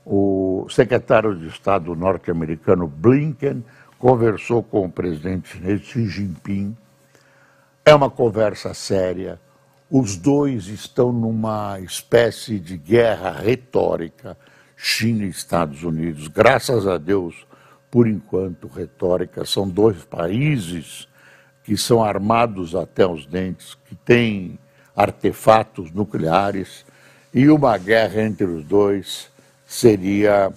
o 0.05 0.67
secretário 0.69 1.35
de 1.35 1.47
Estado 1.47 1.95
norte-americano 1.95 2.87
Blinken 2.87 3.65
conversou 3.99 4.63
com 4.63 4.87
o 4.87 4.91
presidente 4.91 5.49
chinês 5.49 5.81
Xi 5.83 6.07
Jinping. 6.07 6.77
É 7.85 7.95
uma 7.95 8.11
conversa 8.11 8.75
séria. 8.75 9.41
Os 9.91 10.17
dois 10.17 10.67
estão 10.67 11.13
numa 11.13 11.81
espécie 11.81 12.59
de 12.59 12.77
guerra 12.77 13.33
retórica, 13.33 14.37
China 14.77 15.25
e 15.25 15.29
Estados 15.29 15.83
Unidos. 15.83 16.29
Graças 16.29 16.87
a 16.87 16.99
Deus, 16.99 17.47
por 17.91 18.07
enquanto, 18.07 18.69
retórica. 18.69 19.45
São 19.45 19.69
dois 19.69 20.05
países 20.05 21.09
que 21.71 21.77
são 21.77 22.03
armados 22.03 22.75
até 22.75 23.07
os 23.07 23.25
dentes, 23.25 23.79
que 23.87 23.95
têm 23.95 24.59
artefatos 24.97 25.93
nucleares, 25.93 26.85
e 27.33 27.49
uma 27.49 27.79
guerra 27.79 28.23
entre 28.23 28.45
os 28.45 28.65
dois 28.65 29.31
seria 29.69 30.53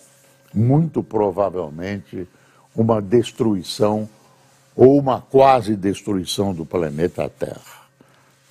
muito 0.51 1.03
provavelmente 1.03 2.27
uma 2.75 2.99
destruição 2.99 4.09
ou 4.75 4.97
uma 4.97 5.21
quase 5.21 5.75
destruição 5.75 6.51
do 6.51 6.65
planeta 6.65 7.29
Terra. 7.29 7.83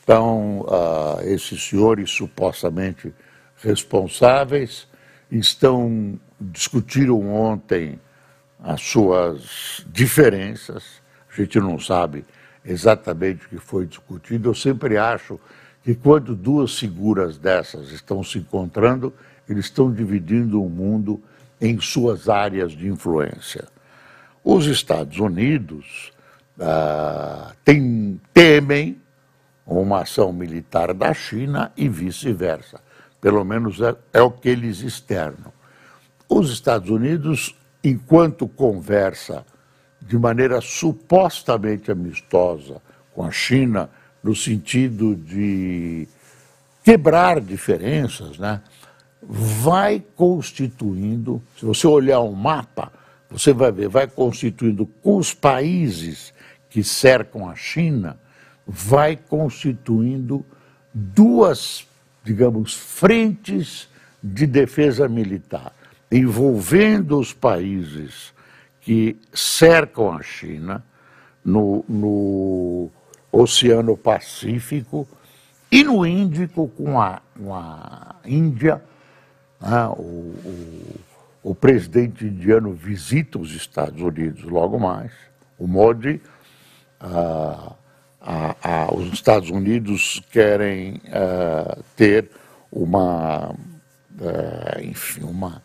Então, 0.05 0.61
uh, 0.61 1.21
esses 1.25 1.61
senhores 1.61 2.13
supostamente 2.13 3.13
responsáveis 3.57 4.87
estão 5.29 6.17
discutiram 6.41 7.29
ontem 7.29 7.99
as 8.63 8.81
suas 8.83 9.85
diferenças. 9.89 11.03
A 11.29 11.41
gente 11.41 11.59
não 11.59 11.77
sabe 11.81 12.25
exatamente 12.65 13.47
o 13.47 13.49
que 13.49 13.59
foi 13.59 13.87
discutido. 13.87 14.51
Eu 14.51 14.55
sempre 14.55 14.97
acho 14.97 15.39
que 15.83 15.95
quando 15.95 16.35
duas 16.35 16.79
figuras 16.79 17.39
dessas 17.39 17.91
estão 17.91 18.23
se 18.23 18.39
encontrando, 18.39 19.13
eles 19.49 19.67
estão 19.67 19.93
dividindo 19.93 20.63
o 20.63 20.69
mundo 20.69 21.23
em 21.61 21.81
suas 21.81 22.29
áreas 22.29 22.73
de 22.73 22.89
influência. 22.89 23.69
Os 24.45 24.67
Estados 24.67 25.19
Unidos 25.19 26.13
ah, 26.61 27.53
tem, 27.65 28.21
temem 28.33 29.01
uma 29.67 30.03
ação 30.03 30.33
militar 30.33 30.93
da 30.93 31.15
China 31.15 31.73
e 31.77 31.89
vice-versa. 31.89 32.81
Pelo 33.21 33.45
menos 33.45 33.81
é, 33.81 33.95
é 34.13 34.21
o 34.21 34.31
que 34.31 34.49
eles 34.49 34.81
externam. 34.81 35.53
Os 36.29 36.51
Estados 36.51 36.91
Unidos, 36.91 37.57
enquanto 37.85 38.49
conversa 38.49 39.45
de 40.07 40.19
maneira 40.19 40.61
supostamente 40.61 41.91
amistosa 41.91 42.81
com 43.15 43.25
a 43.25 43.31
China, 43.31 43.91
no 44.23 44.35
sentido 44.35 45.15
de 45.15 46.07
quebrar 46.85 47.41
diferenças, 47.41 48.39
né? 48.39 48.61
vai 49.23 50.03
constituindo, 50.17 51.41
se 51.57 51.65
você 51.65 51.87
olhar 51.87 52.21
um 52.21 52.33
mapa, 52.33 52.93
você 53.31 53.53
vai 53.53 53.71
ver, 53.71 53.89
vai 53.89 54.07
constituindo 54.07 54.87
com 55.03 55.17
os 55.17 55.33
países 55.33 56.35
que 56.69 56.83
cercam 56.83 57.49
a 57.49 57.55
China, 57.55 58.19
vai 58.67 59.17
constituindo 59.17 60.45
duas, 60.93 61.87
digamos, 62.25 62.75
frentes 62.75 63.89
de 64.23 64.47
defesa 64.47 65.09
militar, 65.09 65.73
envolvendo 66.11 67.19
os 67.19 67.33
países 67.33 68.32
que 68.83 69.17
cercam 69.33 70.13
a 70.13 70.23
China 70.23 70.85
no, 71.45 71.85
no 71.89 72.91
Oceano 73.31 73.97
Pacífico 73.97 75.09
e 75.71 75.83
no 75.83 76.05
Índico 76.05 76.69
com 76.69 77.01
a, 77.01 77.23
com 77.37 77.55
a 77.55 78.17
Índia 78.25 78.83
ah, 79.61 79.91
o, 79.91 80.35
o, 80.45 81.01
o, 81.51 81.55
presidente 81.55 82.27
indiano 82.27 82.73
visita 82.73 83.39
os 83.39 83.55
Estados 83.55 84.01
Unidos 84.03 84.43
logo 84.43 84.79
mais. 84.79 85.13
O 85.57 85.69
Modi, 85.69 86.21
ah, 87.01 87.73
os 88.93 89.13
Estados 89.13 89.51
Unidos 89.51 90.21
querem 90.33 91.01
ah, 91.13 91.79
ter 91.97 92.29
uma, 92.73 93.55
eh, 94.21 94.81
enfim, 94.85 95.23
uma 95.25 95.63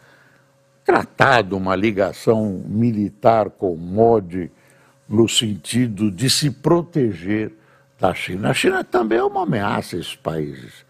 tratado, 0.88 1.56
uma 1.56 1.76
ligação 1.76 2.64
militar 2.66 3.52
com 3.52 3.74
o 3.74 3.78
Modi 3.78 4.50
no 5.08 5.30
sentido 5.30 6.10
de 6.10 6.32
se 6.32 6.50
proteger 6.50 7.52
da 8.00 8.12
China. 8.14 8.50
A 8.50 8.54
China 8.56 8.84
também 8.84 9.20
é 9.20 9.24
uma 9.24 9.44
ameaça 9.44 9.96
a 9.96 10.00
esses 10.00 10.16
países 10.16 10.88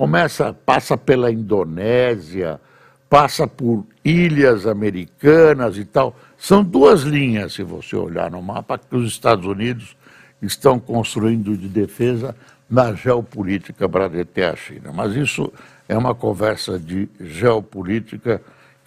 começa, 0.00 0.54
passa 0.54 0.96
pela 0.96 1.30
Indonésia, 1.30 2.58
passa 3.06 3.46
por 3.46 3.84
ilhas 4.02 4.66
americanas 4.66 5.76
e 5.76 5.84
tal. 5.84 6.16
São 6.38 6.64
duas 6.64 7.02
linhas, 7.02 7.52
se 7.52 7.62
você 7.62 7.96
olhar 7.96 8.30
no 8.30 8.40
mapa, 8.40 8.78
que 8.78 8.96
os 8.96 9.06
Estados 9.06 9.44
Unidos 9.44 9.94
estão 10.40 10.80
construindo 10.80 11.54
de 11.54 11.68
defesa 11.68 12.34
na 12.68 12.94
geopolítica 12.94 13.86
para 13.86 14.08
deter 14.08 14.50
a 14.50 14.56
China. 14.56 14.90
Mas 14.90 15.14
isso 15.14 15.52
é 15.86 15.98
uma 15.98 16.14
conversa 16.14 16.78
de 16.78 17.06
geopolítica 17.20 18.40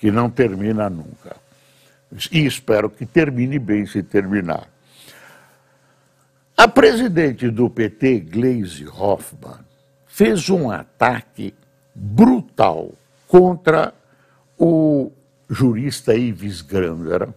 que 0.03 0.11
não 0.11 0.29
termina 0.29 0.89
nunca. 0.89 1.37
E 2.29 2.45
espero 2.45 2.89
que 2.89 3.05
termine 3.05 3.57
bem 3.57 3.85
se 3.85 4.03
terminar. 4.03 4.67
A 6.57 6.67
presidente 6.67 7.49
do 7.49 7.69
PT, 7.69 8.19
Gleisi 8.19 8.85
Hoffmann, 8.85 9.61
fez 10.05 10.49
um 10.49 10.69
ataque 10.69 11.53
brutal 11.95 12.91
contra 13.29 13.93
o 14.59 15.09
jurista 15.49 16.13
Ives 16.13 16.61
Gandra, 16.61 17.33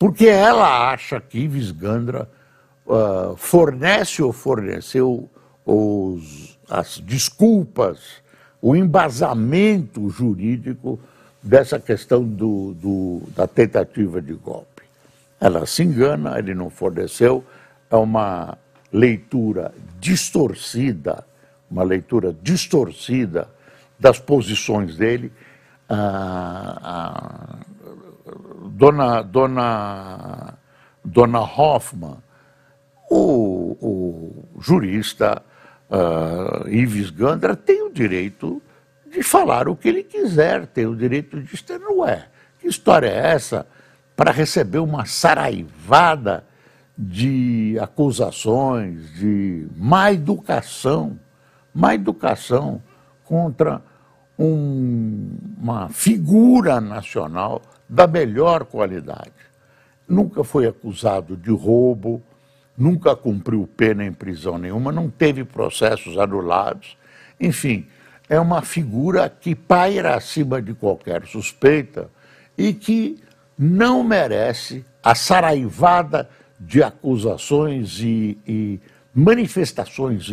porque 0.00 0.26
ela 0.26 0.90
acha 0.90 1.20
que 1.20 1.38
Ives 1.38 1.70
Gandra 1.70 2.28
uh, 2.86 3.36
fornece 3.36 4.20
ou 4.20 4.32
forneceu 4.32 5.30
os, 5.64 6.58
as 6.68 6.98
desculpas, 6.98 8.20
o 8.60 8.74
embasamento 8.74 10.10
jurídico 10.10 10.98
dessa 11.48 11.78
questão 11.78 12.22
do, 12.22 12.74
do, 12.74 13.22
da 13.34 13.46
tentativa 13.46 14.20
de 14.20 14.34
golpe. 14.34 14.82
Ela 15.40 15.64
se 15.66 15.82
engana, 15.82 16.38
ele 16.38 16.54
não 16.54 16.68
forneceu, 16.68 17.44
é 17.90 17.96
uma 17.96 18.58
leitura 18.92 19.72
distorcida 19.98 21.24
uma 21.70 21.82
leitura 21.82 22.34
distorcida 22.42 23.48
das 23.98 24.18
posições 24.18 24.96
dele. 24.96 25.32
A, 25.88 27.56
dona, 28.70 29.22
dona, 29.22 30.54
dona 31.04 31.40
Hoffman, 31.40 32.18
o, 33.10 33.76
o 33.80 34.44
jurista 34.60 35.42
uh, 35.90 36.68
Ives 36.68 37.10
Gandra, 37.10 37.56
tem 37.56 37.82
o 37.82 37.92
direito 37.92 38.60
de 39.10 39.22
falar 39.22 39.68
o 39.68 39.76
que 39.76 39.88
ele 39.88 40.02
quiser, 40.02 40.66
tem 40.66 40.86
o 40.86 40.96
direito 40.96 41.40
de 41.40 41.54
externar. 41.54 41.90
Ué, 41.92 42.26
que 42.58 42.68
história 42.68 43.08
é 43.08 43.32
essa 43.32 43.66
para 44.14 44.32
receber 44.32 44.78
uma 44.78 45.04
saraivada 45.04 46.44
de 46.96 47.78
acusações 47.80 49.14
de 49.14 49.68
má 49.76 50.12
educação, 50.12 51.18
má 51.72 51.94
educação 51.94 52.82
contra 53.24 53.80
um, 54.38 55.36
uma 55.60 55.88
figura 55.88 56.80
nacional 56.80 57.62
da 57.88 58.06
melhor 58.06 58.64
qualidade. 58.64 59.32
Nunca 60.08 60.42
foi 60.42 60.66
acusado 60.66 61.36
de 61.36 61.50
roubo, 61.50 62.22
nunca 62.76 63.14
cumpriu 63.14 63.68
pena 63.76 64.04
em 64.04 64.12
prisão 64.12 64.58
nenhuma, 64.58 64.90
não 64.90 65.08
teve 65.08 65.44
processos 65.44 66.18
anulados. 66.18 66.96
Enfim, 67.40 67.86
é 68.28 68.38
uma 68.38 68.62
figura 68.62 69.28
que 69.28 69.54
paira 69.54 70.14
acima 70.14 70.60
de 70.60 70.74
qualquer 70.74 71.26
suspeita 71.26 72.10
e 72.56 72.74
que 72.74 73.22
não 73.58 74.04
merece 74.04 74.84
a 75.02 75.14
saraivada 75.14 76.28
de 76.60 76.82
acusações 76.82 77.98
e, 78.00 78.38
e 78.46 78.80
manifestações 79.14 80.24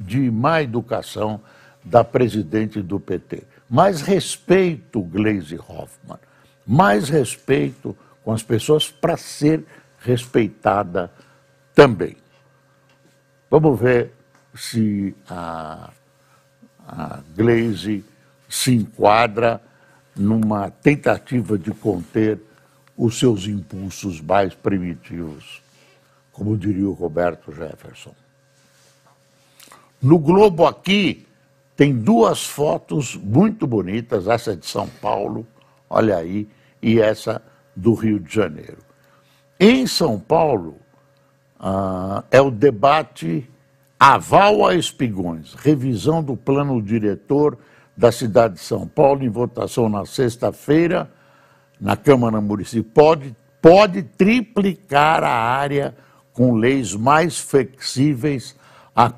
de 0.00 0.30
má 0.30 0.62
educação 0.62 1.40
da 1.84 2.02
presidente 2.02 2.82
do 2.82 2.98
PT. 2.98 3.44
Mais 3.68 4.00
respeito, 4.00 5.00
Gleisi 5.02 5.56
Hoffmann, 5.56 6.18
mais 6.66 7.08
respeito 7.08 7.96
com 8.22 8.32
as 8.32 8.42
pessoas 8.42 8.90
para 8.90 9.16
ser 9.16 9.64
respeitada 9.98 11.10
também. 11.74 12.16
Vamos 13.50 13.78
ver 13.78 14.12
se 14.54 15.14
a, 15.28 15.90
a 16.86 17.20
Glaze 17.36 18.04
se 18.48 18.74
enquadra 18.74 19.60
numa 20.16 20.70
tentativa 20.70 21.58
de 21.58 21.72
conter 21.72 22.40
os 22.96 23.18
seus 23.18 23.46
impulsos 23.46 24.20
mais 24.20 24.54
primitivos 24.54 25.64
como 26.34 26.56
diria 26.56 26.88
o 26.88 26.92
Roberto 26.92 27.52
Jefferson. 27.52 28.12
No 30.02 30.18
Globo 30.18 30.66
aqui 30.66 31.26
tem 31.76 31.96
duas 31.96 32.44
fotos 32.44 33.14
muito 33.14 33.66
bonitas, 33.66 34.26
essa 34.26 34.54
de 34.54 34.66
São 34.66 34.88
Paulo, 35.00 35.46
olha 35.88 36.16
aí, 36.16 36.48
e 36.82 37.00
essa 37.00 37.40
do 37.74 37.94
Rio 37.94 38.20
de 38.20 38.34
Janeiro. 38.34 38.78
Em 39.58 39.86
São 39.86 40.18
Paulo, 40.18 40.76
ah, 41.58 42.24
é 42.30 42.40
o 42.40 42.50
debate 42.50 43.48
aval 44.06 44.66
a 44.66 44.74
espigões, 44.74 45.54
revisão 45.54 46.22
do 46.22 46.36
plano 46.36 46.82
diretor 46.82 47.56
da 47.96 48.12
cidade 48.12 48.54
de 48.54 48.60
São 48.60 48.86
Paulo 48.86 49.24
em 49.24 49.30
votação 49.30 49.88
na 49.88 50.04
sexta-feira 50.04 51.10
na 51.80 51.96
Câmara 51.96 52.38
Municipal. 52.38 52.92
Pode, 52.92 53.36
pode 53.62 54.02
triplicar 54.02 55.24
a 55.24 55.32
área 55.32 55.94
com 56.34 56.52
leis 56.52 56.94
mais 56.94 57.38
flexíveis 57.38 58.54
à, 58.94 59.10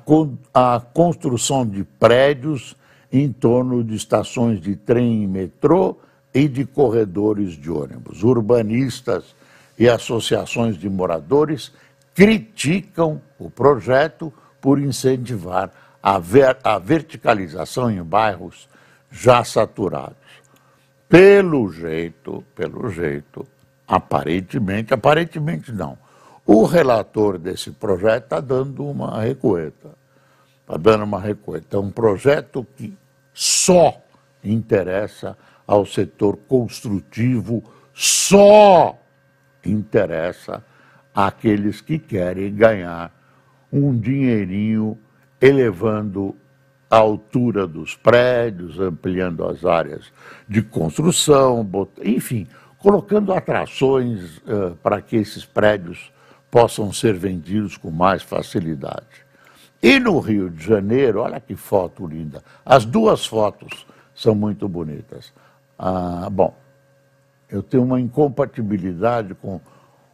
à 0.53 0.79
construção 0.79 1.67
de 1.67 1.83
prédios 1.83 2.73
em 3.11 3.29
torno 3.29 3.83
de 3.83 3.93
estações 3.93 4.61
de 4.61 4.77
trem 4.77 5.23
e 5.23 5.27
metrô 5.27 5.97
e 6.33 6.47
de 6.47 6.63
corredores 6.63 7.57
de 7.57 7.69
ônibus. 7.69 8.23
Urbanistas 8.23 9.35
e 9.77 9.89
associações 9.89 10.77
de 10.77 10.89
moradores 10.89 11.73
criticam 12.15 13.21
o 13.37 13.49
projeto 13.49 14.31
por 14.67 14.79
incentivar 14.79 15.71
a, 16.03 16.19
ver, 16.19 16.57
a 16.61 16.77
verticalização 16.77 17.89
em 17.89 18.03
bairros 18.03 18.67
já 19.09 19.41
saturados. 19.41 20.17
Pelo 21.07 21.71
jeito, 21.71 22.43
pelo 22.53 22.89
jeito, 22.89 23.47
aparentemente, 23.87 24.93
aparentemente 24.93 25.71
não, 25.71 25.97
o 26.45 26.65
relator 26.65 27.37
desse 27.37 27.71
projeto 27.71 28.25
está 28.25 28.41
dando 28.41 28.85
uma 28.85 29.21
recueta. 29.21 29.91
Está 30.59 30.75
dando 30.75 31.05
uma 31.05 31.21
recueta. 31.21 31.77
É 31.77 31.79
um 31.79 31.89
projeto 31.89 32.67
que 32.75 32.93
só 33.33 34.01
interessa 34.43 35.37
ao 35.65 35.85
setor 35.85 36.35
construtivo, 36.45 37.63
só 37.93 38.99
interessa 39.65 40.61
àqueles 41.15 41.79
que 41.79 41.97
querem 41.97 42.53
ganhar 42.53 43.15
um 43.71 43.97
dinheirinho 43.97 44.97
elevando 45.41 46.35
a 46.89 46.97
altura 46.97 47.67
dos 47.67 47.95
prédios, 47.95 48.79
ampliando 48.79 49.45
as 49.45 49.65
áreas 49.65 50.11
de 50.47 50.61
construção, 50.61 51.67
enfim, 52.03 52.47
colocando 52.79 53.33
atrações 53.33 54.37
uh, 54.37 54.75
para 54.81 55.01
que 55.01 55.17
esses 55.17 55.45
prédios 55.45 56.11
possam 56.49 56.93
ser 56.93 57.13
vendidos 57.13 57.75
com 57.75 57.91
mais 57.91 58.23
facilidade. 58.23 59.25
E 59.81 59.99
no 59.99 60.19
Rio 60.19 60.49
de 60.49 60.63
Janeiro, 60.63 61.19
olha 61.19 61.39
que 61.39 61.55
foto 61.55 62.07
linda. 62.07 62.41
As 62.65 62.85
duas 62.85 63.25
fotos 63.25 63.85
são 64.15 64.33
muito 64.33 64.67
bonitas. 64.67 65.31
Ah, 65.77 66.27
bom, 66.31 66.55
eu 67.49 67.61
tenho 67.61 67.83
uma 67.83 67.99
incompatibilidade 67.99 69.35
com 69.35 69.61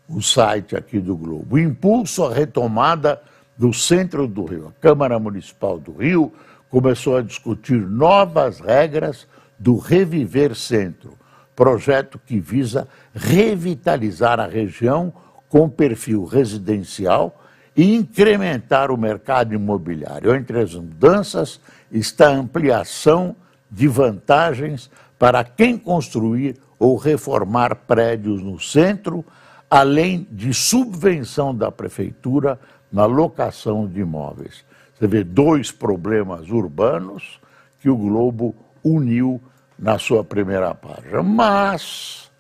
o 0.09 0.21
site 0.21 0.75
aqui 0.75 0.99
do 0.99 1.15
Globo. 1.15 1.57
Impulso 1.57 2.25
à 2.25 2.33
retomada 2.33 3.21
do 3.57 3.73
centro 3.73 4.27
do 4.27 4.45
Rio. 4.45 4.67
A 4.67 4.81
Câmara 4.81 5.19
Municipal 5.19 5.79
do 5.79 5.93
Rio 5.93 6.31
começou 6.69 7.17
a 7.17 7.21
discutir 7.21 7.79
novas 7.87 8.59
regras 8.59 9.27
do 9.59 9.77
Reviver 9.77 10.55
Centro, 10.55 11.13
projeto 11.55 12.19
que 12.25 12.39
visa 12.39 12.87
revitalizar 13.13 14.39
a 14.39 14.47
região 14.47 15.13
com 15.47 15.69
perfil 15.69 16.25
residencial 16.25 17.39
e 17.75 17.95
incrementar 17.95 18.91
o 18.91 18.97
mercado 18.97 19.53
imobiliário. 19.53 20.35
Entre 20.35 20.59
as 20.59 20.73
mudanças 20.73 21.59
está 21.91 22.29
a 22.29 22.35
ampliação 22.35 23.35
de 23.69 23.87
vantagens 23.87 24.89
para 25.17 25.43
quem 25.43 25.77
construir 25.77 26.57
ou 26.77 26.97
reformar 26.97 27.75
prédios 27.75 28.41
no 28.41 28.59
centro, 28.59 29.23
além 29.69 30.27
de 30.31 30.53
subvenção 30.53 31.55
da 31.55 31.71
prefeitura 31.71 32.59
na 32.93 33.05
locação 33.05 33.87
de 33.87 34.01
imóveis. 34.01 34.63
Você 34.93 35.07
vê 35.07 35.23
dois 35.23 35.71
problemas 35.71 36.49
urbanos 36.51 37.41
que 37.81 37.89
o 37.89 37.97
Globo 37.97 38.55
uniu 38.83 39.41
na 39.77 39.97
sua 39.97 40.23
primeira 40.23 40.75
página. 40.75 41.23
Mas, 41.23 42.31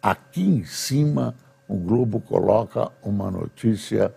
aqui 0.00 0.42
em 0.42 0.64
cima, 0.64 1.34
o 1.68 1.76
Globo 1.76 2.20
coloca 2.20 2.90
uma 3.02 3.30
notícia 3.30 4.12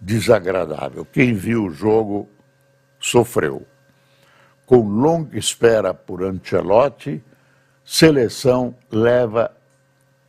desagradável. 0.00 1.04
Quem 1.04 1.32
viu 1.32 1.66
o 1.66 1.70
jogo 1.70 2.28
sofreu. 2.98 3.64
Com 4.66 4.88
longa 4.88 5.38
espera 5.38 5.94
por 5.94 6.24
Ancelotti, 6.24 7.22
seleção 7.84 8.74
leva 8.90 9.52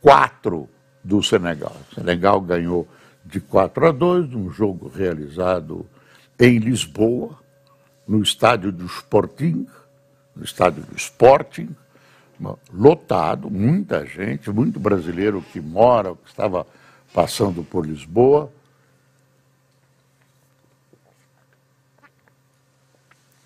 quatro 0.00 0.68
do 1.02 1.20
Senegal. 1.20 1.76
O 1.90 1.94
Senegal 1.96 2.40
ganhou 2.40 2.86
de 3.28 3.40
4 3.40 3.88
a 3.88 3.92
2 3.92 4.30
num 4.30 4.50
jogo 4.50 4.88
realizado 4.88 5.86
em 6.40 6.58
Lisboa, 6.58 7.38
no 8.06 8.22
estádio 8.22 8.72
do 8.72 8.86
Sporting, 8.86 9.66
no 10.34 10.42
estádio 10.42 10.82
do 10.82 10.96
Sporting, 10.96 11.76
lotado, 12.72 13.50
muita 13.50 14.06
gente, 14.06 14.50
muito 14.50 14.80
brasileiro 14.80 15.42
que 15.52 15.60
mora, 15.60 16.14
que 16.14 16.30
estava 16.30 16.66
passando 17.12 17.62
por 17.62 17.84
Lisboa. 17.84 18.50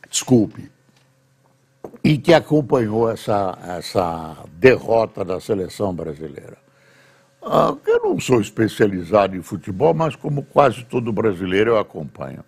Desculpe. 0.09 0.71
E 2.05 2.19
que 2.19 2.33
acompanhou 2.33 3.11
essa, 3.11 3.59
essa 3.79 4.45
derrota 4.53 5.25
da 5.25 5.41
seleção 5.41 5.93
brasileira. 5.93 6.62
Ah, 7.45 7.75
eu 7.87 8.01
não 8.01 8.21
sou 8.21 8.41
especializado 8.41 9.37
em 9.37 9.43
futebol, 9.43 9.93
mas 9.93 10.15
como 10.15 10.45
quase 10.45 10.85
todo 10.85 11.13
brasileiro 11.13 11.73
eu 11.73 11.79
acompanho. 11.79 12.45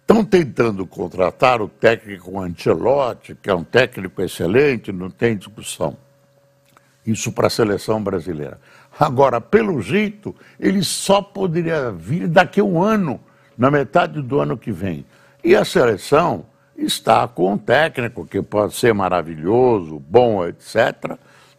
Estão 0.00 0.24
tentando 0.24 0.86
contratar 0.86 1.60
o 1.60 1.68
técnico 1.68 2.38
Ancelotti, 2.38 3.34
que 3.34 3.48
é 3.48 3.54
um 3.54 3.64
técnico 3.64 4.20
excelente, 4.22 4.92
não 4.92 5.10
tem 5.10 5.36
discussão. 5.36 5.96
Isso 7.06 7.32
para 7.32 7.46
a 7.46 7.50
seleção 7.50 8.02
brasileira. 8.02 8.60
Agora, 8.98 9.40
pelo 9.40 9.80
jeito, 9.80 10.34
ele 10.58 10.82
só 10.82 11.22
poderia 11.22 11.90
vir 11.90 12.26
daqui 12.26 12.60
a 12.60 12.64
um 12.64 12.82
ano, 12.82 13.20
na 13.56 13.70
metade 13.70 14.20
do 14.20 14.40
ano 14.40 14.56
que 14.56 14.70
vem. 14.70 15.04
E 15.42 15.54
a 15.54 15.64
seleção 15.64 16.44
está 16.76 17.26
com 17.26 17.54
um 17.54 17.58
técnico 17.58 18.26
que 18.26 18.42
pode 18.42 18.74
ser 18.74 18.92
maravilhoso, 18.92 19.98
bom, 19.98 20.44
etc. 20.46 21.18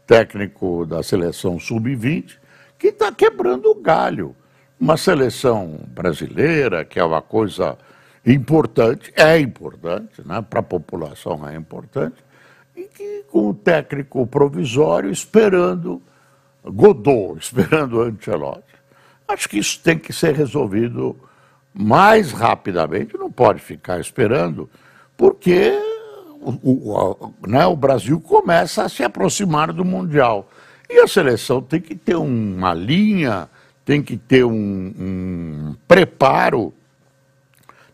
Técnico 0.09 0.87
da 0.87 1.03
seleção 1.03 1.59
sub-20, 1.59 2.39
que 2.79 2.87
está 2.87 3.11
quebrando 3.11 3.69
o 3.69 3.75
galho. 3.75 4.35
Uma 4.79 4.97
seleção 4.97 5.81
brasileira, 5.89 6.83
que 6.83 6.99
é 6.99 7.03
uma 7.03 7.21
coisa 7.21 7.77
importante, 8.25 9.13
é 9.15 9.37
importante, 9.37 10.25
né? 10.25 10.41
para 10.41 10.61
a 10.61 10.63
população 10.63 11.47
é 11.47 11.55
importante, 11.55 12.15
e 12.75 12.85
que 12.85 13.23
com 13.29 13.49
o 13.49 13.53
técnico 13.53 14.25
provisório 14.25 15.11
esperando 15.11 16.01
Godot, 16.65 17.37
esperando 17.39 18.01
Ancelotti. 18.01 18.63
Acho 19.27 19.47
que 19.47 19.59
isso 19.59 19.79
tem 19.79 19.99
que 19.99 20.11
ser 20.11 20.33
resolvido 20.33 21.15
mais 21.71 22.31
rapidamente, 22.31 23.15
não 23.15 23.31
pode 23.31 23.59
ficar 23.59 23.99
esperando, 23.99 24.67
porque 25.15 25.71
o, 26.41 26.71
o, 26.71 27.33
né, 27.47 27.65
o 27.65 27.75
Brasil 27.75 28.19
começa 28.19 28.83
a 28.83 28.89
se 28.89 29.03
aproximar 29.03 29.71
do 29.73 29.83
Mundial. 29.83 30.49
E 30.89 30.99
a 30.99 31.07
seleção 31.07 31.61
tem 31.61 31.79
que 31.79 31.95
ter 31.95 32.15
uma 32.15 32.73
linha, 32.73 33.47
tem 33.85 34.01
que 34.01 34.17
ter 34.17 34.43
um, 34.43 34.93
um 34.97 35.75
preparo 35.87 36.73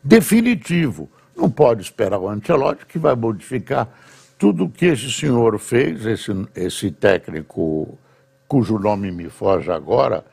definitivo. 0.03 1.09
Não 1.35 1.49
pode 1.49 1.81
esperar 1.81 2.19
o 2.19 2.29
Ancelotti, 2.29 2.85
que 2.85 2.97
vai 2.97 3.15
modificar 3.15 3.89
tudo 4.37 4.65
o 4.65 4.69
que 4.69 4.85
esse 4.85 5.11
senhor 5.11 5.57
fez, 5.59 6.05
esse, 6.05 6.31
esse 6.55 6.91
técnico 6.91 7.97
cujo 8.47 8.77
nome 8.77 9.11
me 9.11 9.29
foge 9.29 9.71
agora, 9.71 10.23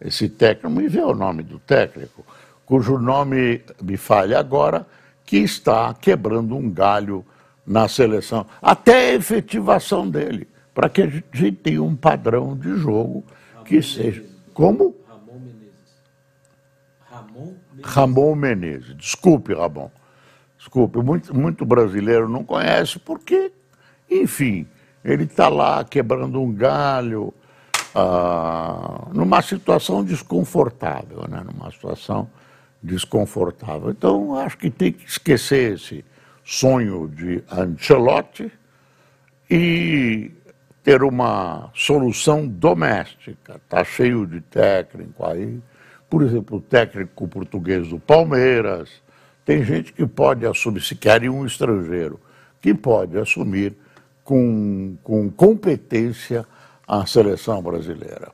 esse 0.00 0.28
técnico, 0.28 0.70
me 0.70 0.88
vê 0.88 1.00
o 1.00 1.14
nome 1.14 1.42
do 1.42 1.58
técnico, 1.58 2.24
cujo 2.66 2.98
nome 2.98 3.62
me 3.80 3.96
falha 3.96 4.38
agora, 4.38 4.86
que 5.24 5.38
está 5.38 5.94
quebrando 5.94 6.56
um 6.56 6.70
galho 6.70 7.24
na 7.66 7.88
seleção, 7.88 8.46
até 8.60 9.10
a 9.10 9.14
efetivação 9.14 10.08
dele, 10.08 10.48
para 10.74 10.88
que 10.88 11.02
a 11.02 11.06
gente 11.06 11.52
tenha 11.52 11.82
um 11.82 11.94
padrão 11.94 12.56
de 12.56 12.74
jogo 12.76 13.24
Ramon 13.52 13.64
que 13.64 13.82
seja. 13.82 14.20
Menezes. 14.20 14.36
Como? 14.52 14.96
Ramon 15.08 15.38
Menezes. 15.38 16.02
Ramon 17.10 17.54
Menezes. 17.70 17.94
Ramon 17.94 18.34
Menezes. 18.34 18.96
Desculpe, 18.96 19.54
Ramon. 19.54 19.90
Desculpe, 20.58 20.98
muito, 20.98 21.34
muito 21.36 21.64
brasileiro 21.64 22.28
não 22.28 22.44
conhece, 22.44 22.98
porque, 22.98 23.52
enfim, 24.08 24.66
ele 25.04 25.24
está 25.24 25.48
lá 25.48 25.84
quebrando 25.84 26.40
um 26.40 26.52
galho, 26.52 27.34
ah, 27.94 29.08
numa 29.12 29.42
situação 29.42 30.04
desconfortável, 30.04 31.24
né? 31.28 31.42
numa 31.44 31.70
situação 31.70 32.30
desconfortável. 32.82 33.90
Então, 33.90 34.36
acho 34.36 34.56
que 34.56 34.70
tem 34.70 34.92
que 34.92 35.04
esquecer 35.04 35.74
esse 35.74 36.04
sonho 36.44 37.08
de 37.08 37.42
Ancelotti 37.50 38.50
e 39.50 40.30
ter 40.82 41.02
uma 41.02 41.70
solução 41.74 42.46
doméstica. 42.46 43.56
Está 43.56 43.84
cheio 43.84 44.26
de 44.26 44.40
técnico 44.40 45.24
aí. 45.24 45.60
Por 46.10 46.22
exemplo, 46.22 46.58
o 46.58 46.60
técnico 46.60 47.28
português 47.28 47.88
do 47.88 47.98
Palmeiras. 47.98 48.90
Tem 49.44 49.64
gente 49.64 49.92
que 49.92 50.06
pode 50.06 50.46
assumir, 50.46 50.80
se 50.82 50.94
quer 50.94 51.22
um 51.28 51.44
estrangeiro, 51.46 52.20
que 52.60 52.74
pode 52.74 53.18
assumir 53.18 53.76
com, 54.22 54.96
com 55.02 55.30
competência 55.30 56.46
a 56.86 57.06
seleção 57.06 57.62
brasileira. 57.62 58.30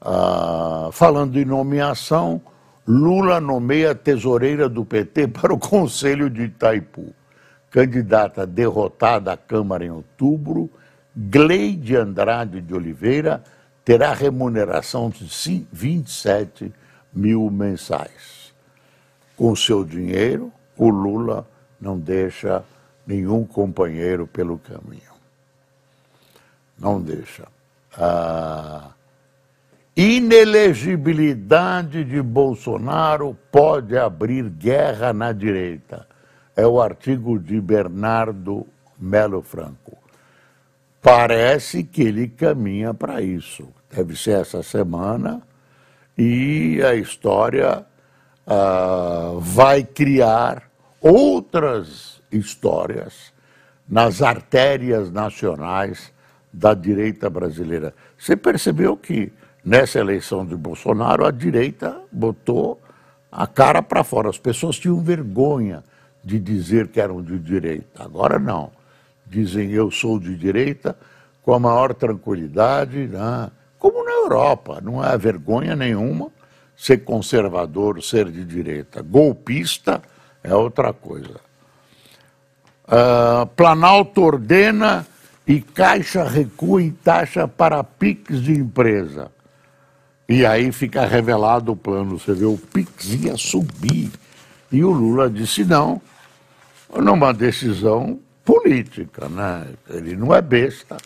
Ah, 0.00 0.90
falando 0.92 1.38
em 1.38 1.44
nomeação, 1.44 2.40
Lula 2.86 3.40
nomeia 3.40 3.94
tesoureira 3.94 4.68
do 4.68 4.84
PT 4.84 5.28
para 5.34 5.52
o 5.52 5.58
Conselho 5.58 6.30
de 6.30 6.44
Itaipu. 6.44 7.14
Candidata 7.70 8.46
derrotada 8.46 9.32
à 9.32 9.36
Câmara 9.36 9.84
em 9.84 9.90
outubro, 9.90 10.70
Gleide 11.14 11.96
Andrade 11.96 12.60
de 12.60 12.74
Oliveira 12.74 13.42
terá 13.84 14.12
remuneração 14.12 15.10
de 15.10 15.66
27 15.72 16.72
mil 17.12 17.50
mensais. 17.50 18.54
Com 19.36 19.54
seu 19.54 19.84
dinheiro, 19.84 20.52
o 20.76 20.88
Lula 20.88 21.46
não 21.80 21.98
deixa 21.98 22.64
nenhum 23.06 23.44
companheiro 23.44 24.26
pelo 24.26 24.58
caminho 24.58 25.16
não 26.78 27.00
deixa. 27.00 27.46
A 27.96 28.90
inelegibilidade 29.96 32.04
de 32.04 32.20
Bolsonaro 32.20 33.34
pode 33.50 33.96
abrir 33.96 34.50
guerra 34.50 35.14
na 35.14 35.32
direita. 35.32 36.06
É 36.54 36.66
o 36.66 36.78
artigo 36.80 37.38
de 37.38 37.58
Bernardo 37.60 38.66
Melo 38.98 39.40
Franco. 39.40 39.96
Parece 41.00 41.82
que 41.82 42.02
ele 42.02 42.28
caminha 42.28 42.92
para 42.92 43.22
isso. 43.22 43.68
Deve 43.90 44.14
ser 44.16 44.40
essa 44.40 44.62
semana 44.62 45.40
e 46.18 46.82
a 46.82 46.94
história 46.94 47.86
uh, 48.46 49.40
vai 49.40 49.82
criar 49.82 50.64
outras 51.00 52.20
histórias 52.30 53.32
nas 53.88 54.20
artérias 54.20 55.10
nacionais 55.10 56.12
da 56.52 56.74
direita 56.74 57.30
brasileira. 57.30 57.94
Você 58.18 58.36
percebeu 58.36 58.96
que 58.96 59.32
nessa 59.66 59.98
eleição 59.98 60.46
de 60.46 60.54
Bolsonaro 60.54 61.26
a 61.26 61.32
direita 61.32 62.00
botou 62.12 62.80
a 63.32 63.48
cara 63.48 63.82
para 63.82 64.04
fora. 64.04 64.30
As 64.30 64.38
pessoas 64.38 64.78
tinham 64.78 65.00
vergonha 65.00 65.82
de 66.22 66.38
dizer 66.38 66.86
que 66.86 67.00
eram 67.00 67.20
de 67.20 67.36
direita. 67.36 68.04
Agora 68.04 68.38
não. 68.38 68.70
Dizem 69.26 69.72
eu 69.72 69.90
sou 69.90 70.20
de 70.20 70.36
direita 70.36 70.96
com 71.42 71.52
a 71.52 71.58
maior 71.58 71.92
tranquilidade, 71.92 73.08
né? 73.08 73.50
como 73.76 74.04
na 74.04 74.12
Europa. 74.12 74.80
Não 74.80 75.04
é 75.04 75.18
vergonha 75.18 75.74
nenhuma 75.74 76.28
ser 76.76 76.98
conservador, 76.98 78.00
ser 78.02 78.30
de 78.30 78.44
direita. 78.44 79.02
Golpista 79.02 80.00
é 80.44 80.54
outra 80.54 80.92
coisa. 80.92 81.40
Uh, 82.84 83.46
Planalto 83.56 84.22
ordena 84.22 85.04
e 85.44 85.60
Caixa 85.60 86.22
recua 86.22 86.82
em 86.82 86.92
taxa 86.92 87.48
para 87.48 87.82
PIX 87.82 88.40
de 88.40 88.52
empresa. 88.52 89.32
E 90.28 90.44
aí 90.44 90.72
fica 90.72 91.06
revelado 91.06 91.72
o 91.72 91.76
plano. 91.76 92.18
Você 92.18 92.32
vê, 92.32 92.44
o 92.44 92.58
PIX 92.58 93.14
ia 93.14 93.36
subir. 93.36 94.10
E 94.70 94.82
o 94.82 94.90
Lula 94.90 95.30
disse 95.30 95.64
não, 95.64 96.00
numa 96.94 97.32
decisão 97.32 98.18
política, 98.44 99.28
né? 99.28 99.66
Ele 99.88 100.16
não 100.16 100.34
é 100.34 100.42
besta 100.42 100.96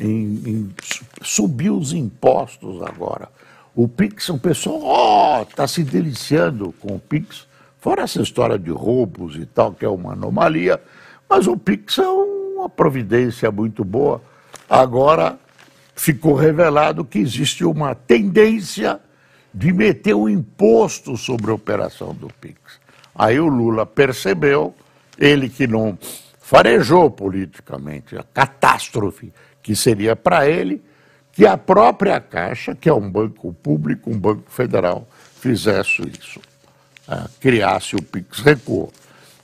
em, 0.00 0.42
em 0.46 0.74
subir 1.20 1.70
os 1.70 1.92
impostos 1.92 2.82
agora. 2.82 3.28
O 3.74 3.88
Pix, 3.88 4.28
o 4.28 4.38
pessoal, 4.38 4.80
ó, 4.82 5.38
oh, 5.38 5.42
está 5.42 5.66
se 5.66 5.82
deliciando 5.82 6.74
com 6.80 6.94
o 6.94 6.98
Pix. 6.98 7.46
Fora 7.80 8.02
essa 8.02 8.20
história 8.20 8.58
de 8.58 8.70
roubos 8.70 9.36
e 9.36 9.46
tal, 9.46 9.72
que 9.72 9.84
é 9.84 9.88
uma 9.88 10.12
anomalia, 10.12 10.80
mas 11.28 11.46
o 11.46 11.56
Pix 11.56 11.98
é 11.98 12.08
um 12.08 12.42
uma 12.62 12.68
providência 12.68 13.50
muito 13.50 13.84
boa. 13.84 14.22
Agora 14.68 15.38
ficou 15.94 16.34
revelado 16.34 17.04
que 17.04 17.18
existe 17.18 17.64
uma 17.64 17.94
tendência 17.94 19.00
de 19.52 19.72
meter 19.72 20.14
um 20.14 20.28
imposto 20.28 21.16
sobre 21.16 21.50
a 21.50 21.54
operação 21.54 22.14
do 22.14 22.28
Pix. 22.40 22.58
Aí 23.14 23.38
o 23.38 23.48
Lula 23.48 23.84
percebeu, 23.84 24.74
ele 25.18 25.48
que 25.48 25.66
não 25.66 25.98
farejou 26.40 27.10
politicamente 27.10 28.16
a 28.16 28.22
catástrofe 28.22 29.32
que 29.62 29.76
seria 29.76 30.16
para 30.16 30.48
ele, 30.48 30.82
que 31.32 31.46
a 31.46 31.56
própria 31.56 32.20
Caixa, 32.20 32.74
que 32.74 32.88
é 32.88 32.94
um 32.94 33.10
banco 33.10 33.52
público, 33.52 34.10
um 34.10 34.18
banco 34.18 34.50
federal, 34.50 35.06
fizesse 35.40 36.02
isso, 36.02 36.40
é, 37.08 37.24
criasse 37.40 37.94
o 37.94 38.02
Pix 38.02 38.38
Recuo. 38.38 38.90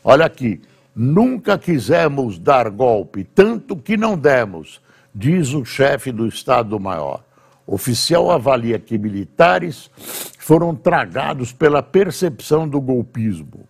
Olha 0.02 0.26
aqui, 0.26 0.60
Nunca 1.00 1.56
quisemos 1.56 2.40
dar 2.40 2.68
golpe, 2.70 3.22
tanto 3.22 3.76
que 3.76 3.96
não 3.96 4.18
demos, 4.18 4.80
diz 5.18 5.52
o 5.52 5.64
chefe 5.64 6.12
do 6.12 6.28
Estado-Maior. 6.28 7.24
Oficial 7.66 8.30
avalia 8.30 8.78
que 8.78 8.96
militares 8.96 9.90
foram 10.38 10.74
tragados 10.74 11.52
pela 11.52 11.82
percepção 11.82 12.68
do 12.68 12.80
golpismo. 12.80 13.68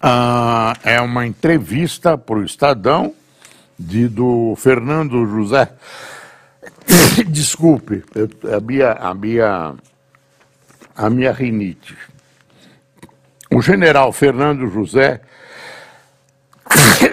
Ah, 0.00 0.74
é 0.84 1.00
uma 1.00 1.26
entrevista 1.26 2.16
para 2.16 2.36
o 2.36 2.44
Estadão 2.44 3.14
de, 3.76 4.06
do 4.06 4.54
Fernando 4.56 5.26
José. 5.26 5.72
Desculpe, 7.26 8.04
eu, 8.14 8.28
a, 8.56 8.60
minha, 8.60 8.92
a, 8.92 9.12
minha, 9.12 9.74
a 10.96 11.10
minha 11.10 11.32
rinite. 11.32 11.96
O 13.50 13.60
general 13.60 14.12
Fernando 14.12 14.68
José 14.68 15.20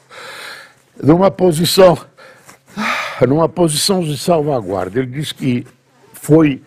numa 1.01 1.29
posição, 1.29 1.95
numa 3.27 3.47
posição 3.47 4.03
de 4.03 4.17
salvaguarda. 4.17 4.97
Ele 4.97 5.11
diz 5.11 5.31
que 5.31 5.63
foi 6.11 6.63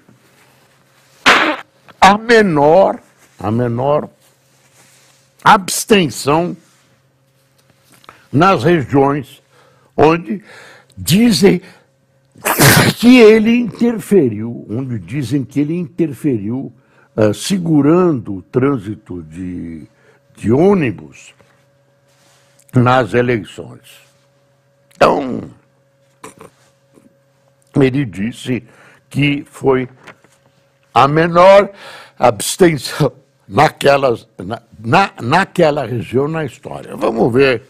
a 2.00 2.16
menor, 2.16 3.00
a 3.40 3.50
menor 3.50 4.08
abstenção 5.42 6.56
nas 8.30 8.62
regiões 8.62 9.42
onde 9.96 10.44
dizem 10.96 11.60
que 12.98 13.18
ele 13.18 13.56
interferiu, 13.56 14.66
onde 14.68 14.98
dizem 14.98 15.44
que 15.44 15.60
ele 15.60 15.76
interferiu 15.76 16.72
uh, 17.16 17.32
segurando 17.34 18.36
o 18.36 18.42
trânsito 18.42 19.22
de, 19.22 19.86
de 20.36 20.52
ônibus 20.52 21.34
nas 22.74 23.14
eleições. 23.14 24.00
Então, 24.94 25.42
ele 27.76 28.04
disse 28.04 28.64
que 29.08 29.44
foi 29.48 29.88
a 30.92 31.06
menor 31.06 31.70
abstenção 32.18 33.12
naquelas, 33.48 34.28
na, 34.36 34.60
na, 34.78 35.12
naquela 35.22 35.86
região 35.86 36.28
na 36.28 36.44
história. 36.44 36.96
Vamos 36.96 37.32
ver 37.32 37.62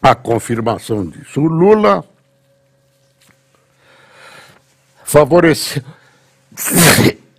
a 0.00 0.14
confirmação 0.14 1.04
disso. 1.06 1.40
O 1.40 1.48
Lula 1.48 2.04
favoreceu. 5.08 5.82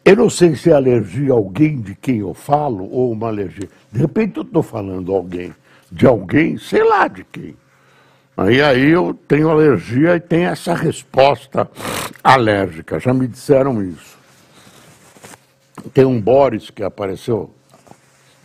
Eu 0.03 0.15
não 0.15 0.29
sei 0.29 0.55
se 0.55 0.71
é 0.71 0.73
alergia 0.73 1.31
a 1.31 1.35
alguém 1.35 1.79
de 1.79 1.93
quem 1.93 2.17
eu 2.17 2.33
falo 2.33 2.89
ou 2.91 3.11
uma 3.11 3.27
alergia. 3.27 3.69
De 3.91 3.99
repente 3.99 4.37
eu 4.37 4.43
estou 4.43 4.63
falando 4.63 5.13
alguém, 5.13 5.53
de 5.91 6.07
alguém, 6.07 6.57
sei 6.57 6.83
lá 6.83 7.07
de 7.07 7.23
quem. 7.23 7.55
Aí, 8.35 8.59
aí 8.59 8.89
eu 8.89 9.13
tenho 9.27 9.49
alergia 9.49 10.15
e 10.15 10.19
tenho 10.19 10.49
essa 10.49 10.73
resposta 10.73 11.69
alérgica. 12.23 12.99
Já 12.99 13.13
me 13.13 13.27
disseram 13.27 13.83
isso. 13.83 14.17
Tem 15.93 16.05
um 16.05 16.19
Boris 16.19 16.71
que 16.71 16.83
apareceu 16.83 17.53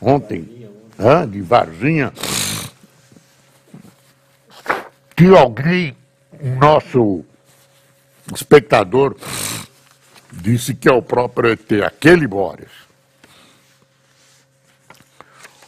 ontem, 0.01 0.69
de 1.31 1.41
Varginha 1.41 2.13
que 5.17 5.35
alguém, 5.35 5.97
nosso 6.61 7.25
espectador, 8.33 9.17
disse 10.33 10.75
que 10.75 10.89
é 10.89 10.93
o 10.93 11.03
próprio 11.03 11.51
ET, 11.51 11.73
aquele 11.85 12.27
Boris. 12.27 12.85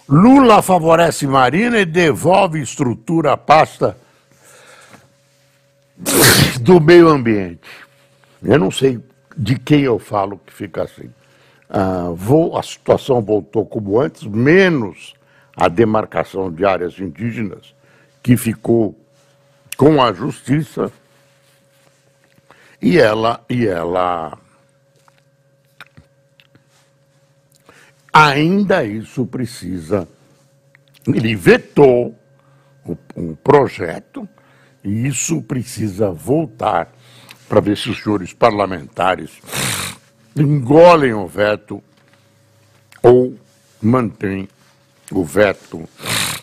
Lula 0.08 0.62
favorece 0.62 1.26
Marina 1.26 1.80
e 1.80 1.84
devolve 1.84 2.62
estrutura 2.62 3.32
à 3.32 3.36
pasta 3.36 3.96
do 6.60 6.80
meio 6.80 7.08
ambiente. 7.08 7.68
Eu 8.42 8.58
não 8.58 8.70
sei 8.70 9.00
de 9.36 9.58
quem 9.58 9.80
eu 9.80 9.98
falo 9.98 10.40
que 10.46 10.52
fica 10.52 10.84
assim. 10.84 11.10
Ah, 11.68 12.10
vou, 12.14 12.56
a 12.56 12.62
situação 12.62 13.20
voltou 13.20 13.66
como 13.66 14.00
antes, 14.00 14.22
menos 14.22 15.14
a 15.56 15.68
demarcação 15.68 16.52
de 16.52 16.64
áreas 16.64 16.98
indígenas, 17.00 17.74
que 18.22 18.36
ficou 18.36 18.96
com 19.76 20.02
a 20.02 20.12
justiça 20.12 20.92
e 22.80 22.98
ela 22.98 23.44
e 23.48 23.66
ela 23.66 24.38
ainda 28.12 28.84
isso 28.84 29.26
precisa 29.26 30.08
ele 31.06 31.34
vetou 31.34 32.14
um 33.16 33.34
projeto 33.34 34.28
e 34.84 35.06
isso 35.06 35.42
precisa 35.42 36.10
voltar 36.10 36.92
para 37.48 37.60
ver 37.60 37.76
se 37.76 37.90
os 37.90 38.02
senhores 38.02 38.32
parlamentares 38.32 39.30
engolem 40.36 41.14
o 41.14 41.26
veto 41.26 41.82
ou 43.02 43.38
mantêm 43.80 44.48
o 45.10 45.24
veto 45.24 45.88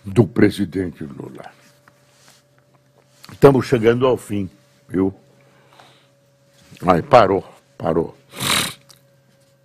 do 0.03 0.25
presidente 0.25 1.03
Lula. 1.03 1.51
Estamos 3.31 3.65
chegando 3.65 4.07
ao 4.07 4.17
fim, 4.17 4.49
viu? 4.87 5.13
Aí 6.85 7.01
parou, 7.01 7.43
parou. 7.77 8.17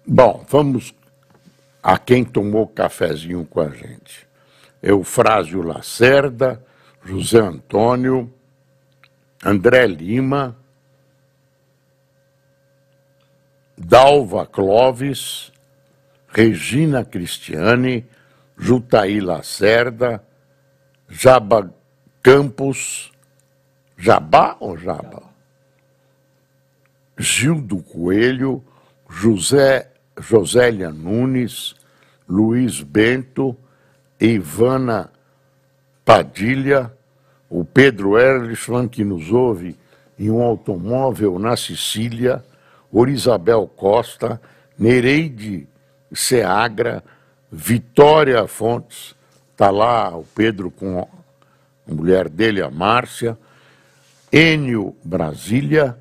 Bom, 0.06 0.44
vamos 0.48 0.94
a 1.82 1.98
quem 1.98 2.24
tomou 2.24 2.66
cafezinho 2.66 3.44
com 3.44 3.60
a 3.60 3.70
gente. 3.70 4.26
Eufrásio 4.82 5.62
Lacerda, 5.62 6.64
José 7.04 7.40
Antônio, 7.40 8.32
André 9.44 9.86
Lima, 9.86 10.56
Dalva 13.76 14.46
Clovis, 14.46 15.52
Regina 16.28 17.04
Cristiane, 17.04 18.06
Jutaí 18.56 19.20
Lacerda, 19.20 20.22
Jaba 21.08 21.72
Campos, 22.22 23.10
Jabá 23.96 24.56
ou 24.60 24.76
Jaba? 24.76 25.27
Gildo 27.18 27.82
Coelho, 27.82 28.62
José, 29.08 29.90
Josélia 30.16 30.90
Nunes, 30.90 31.74
Luiz 32.28 32.82
Bento, 32.82 33.56
Ivana 34.20 35.10
Padilha, 36.04 36.92
o 37.50 37.64
Pedro 37.64 38.18
Erlichman, 38.18 38.88
que 38.88 39.04
nos 39.04 39.32
ouve 39.32 39.76
em 40.18 40.30
um 40.30 40.42
automóvel 40.42 41.38
na 41.38 41.56
Sicília, 41.56 42.44
Orisabel 42.92 43.66
Costa, 43.66 44.40
Nereide 44.78 45.68
Seagra, 46.12 47.02
Vitória 47.50 48.46
Fontes, 48.46 49.14
está 49.52 49.70
lá 49.70 50.16
o 50.16 50.24
Pedro 50.34 50.70
com 50.70 51.00
a 51.00 51.06
mulher 51.92 52.28
dele, 52.28 52.62
a 52.62 52.70
Márcia, 52.70 53.36
Enio 54.30 54.94
Brasília, 55.02 55.98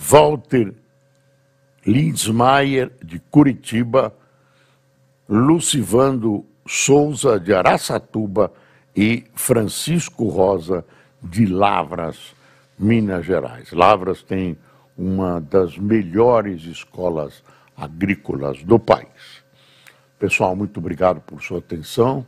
Walter 0.00 0.74
Lindsmaier, 1.86 2.92
de 3.02 3.18
Curitiba, 3.18 4.14
Lucivando 5.28 6.44
Souza, 6.66 7.38
de 7.40 7.52
Araçatuba, 7.52 8.52
e 8.96 9.24
Francisco 9.34 10.28
Rosa, 10.28 10.84
de 11.22 11.46
Lavras, 11.46 12.34
Minas 12.78 13.24
Gerais. 13.24 13.72
Lavras 13.72 14.22
tem 14.22 14.56
uma 14.96 15.40
das 15.40 15.78
melhores 15.78 16.64
escolas 16.64 17.42
agrícolas 17.76 18.62
do 18.64 18.78
país. 18.78 19.44
Pessoal, 20.18 20.56
muito 20.56 20.78
obrigado 20.78 21.20
por 21.20 21.40
sua 21.42 21.58
atenção. 21.58 22.26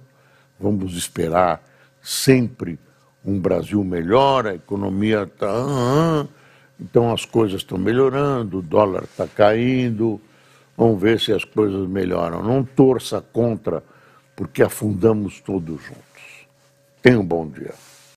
Vamos 0.60 0.96
esperar 0.96 1.60
sempre 2.00 2.78
um 3.24 3.40
Brasil 3.40 3.82
melhor, 3.82 4.46
a 4.46 4.54
economia 4.54 5.24
está. 5.24 6.28
Então 6.80 7.12
as 7.12 7.24
coisas 7.24 7.60
estão 7.60 7.76
melhorando, 7.76 8.58
o 8.58 8.62
dólar 8.62 9.04
está 9.04 9.26
caindo. 9.26 10.20
Vamos 10.76 11.00
ver 11.00 11.20
se 11.20 11.32
as 11.32 11.44
coisas 11.44 11.86
melhoram. 11.86 12.42
Não 12.42 12.64
torça 12.64 13.20
contra, 13.20 13.82
porque 14.34 14.62
afundamos 14.62 15.40
todos 15.40 15.82
juntos. 15.82 16.46
Tenha 17.02 17.20
um 17.20 17.24
bom 17.24 17.46
dia. 17.46 17.74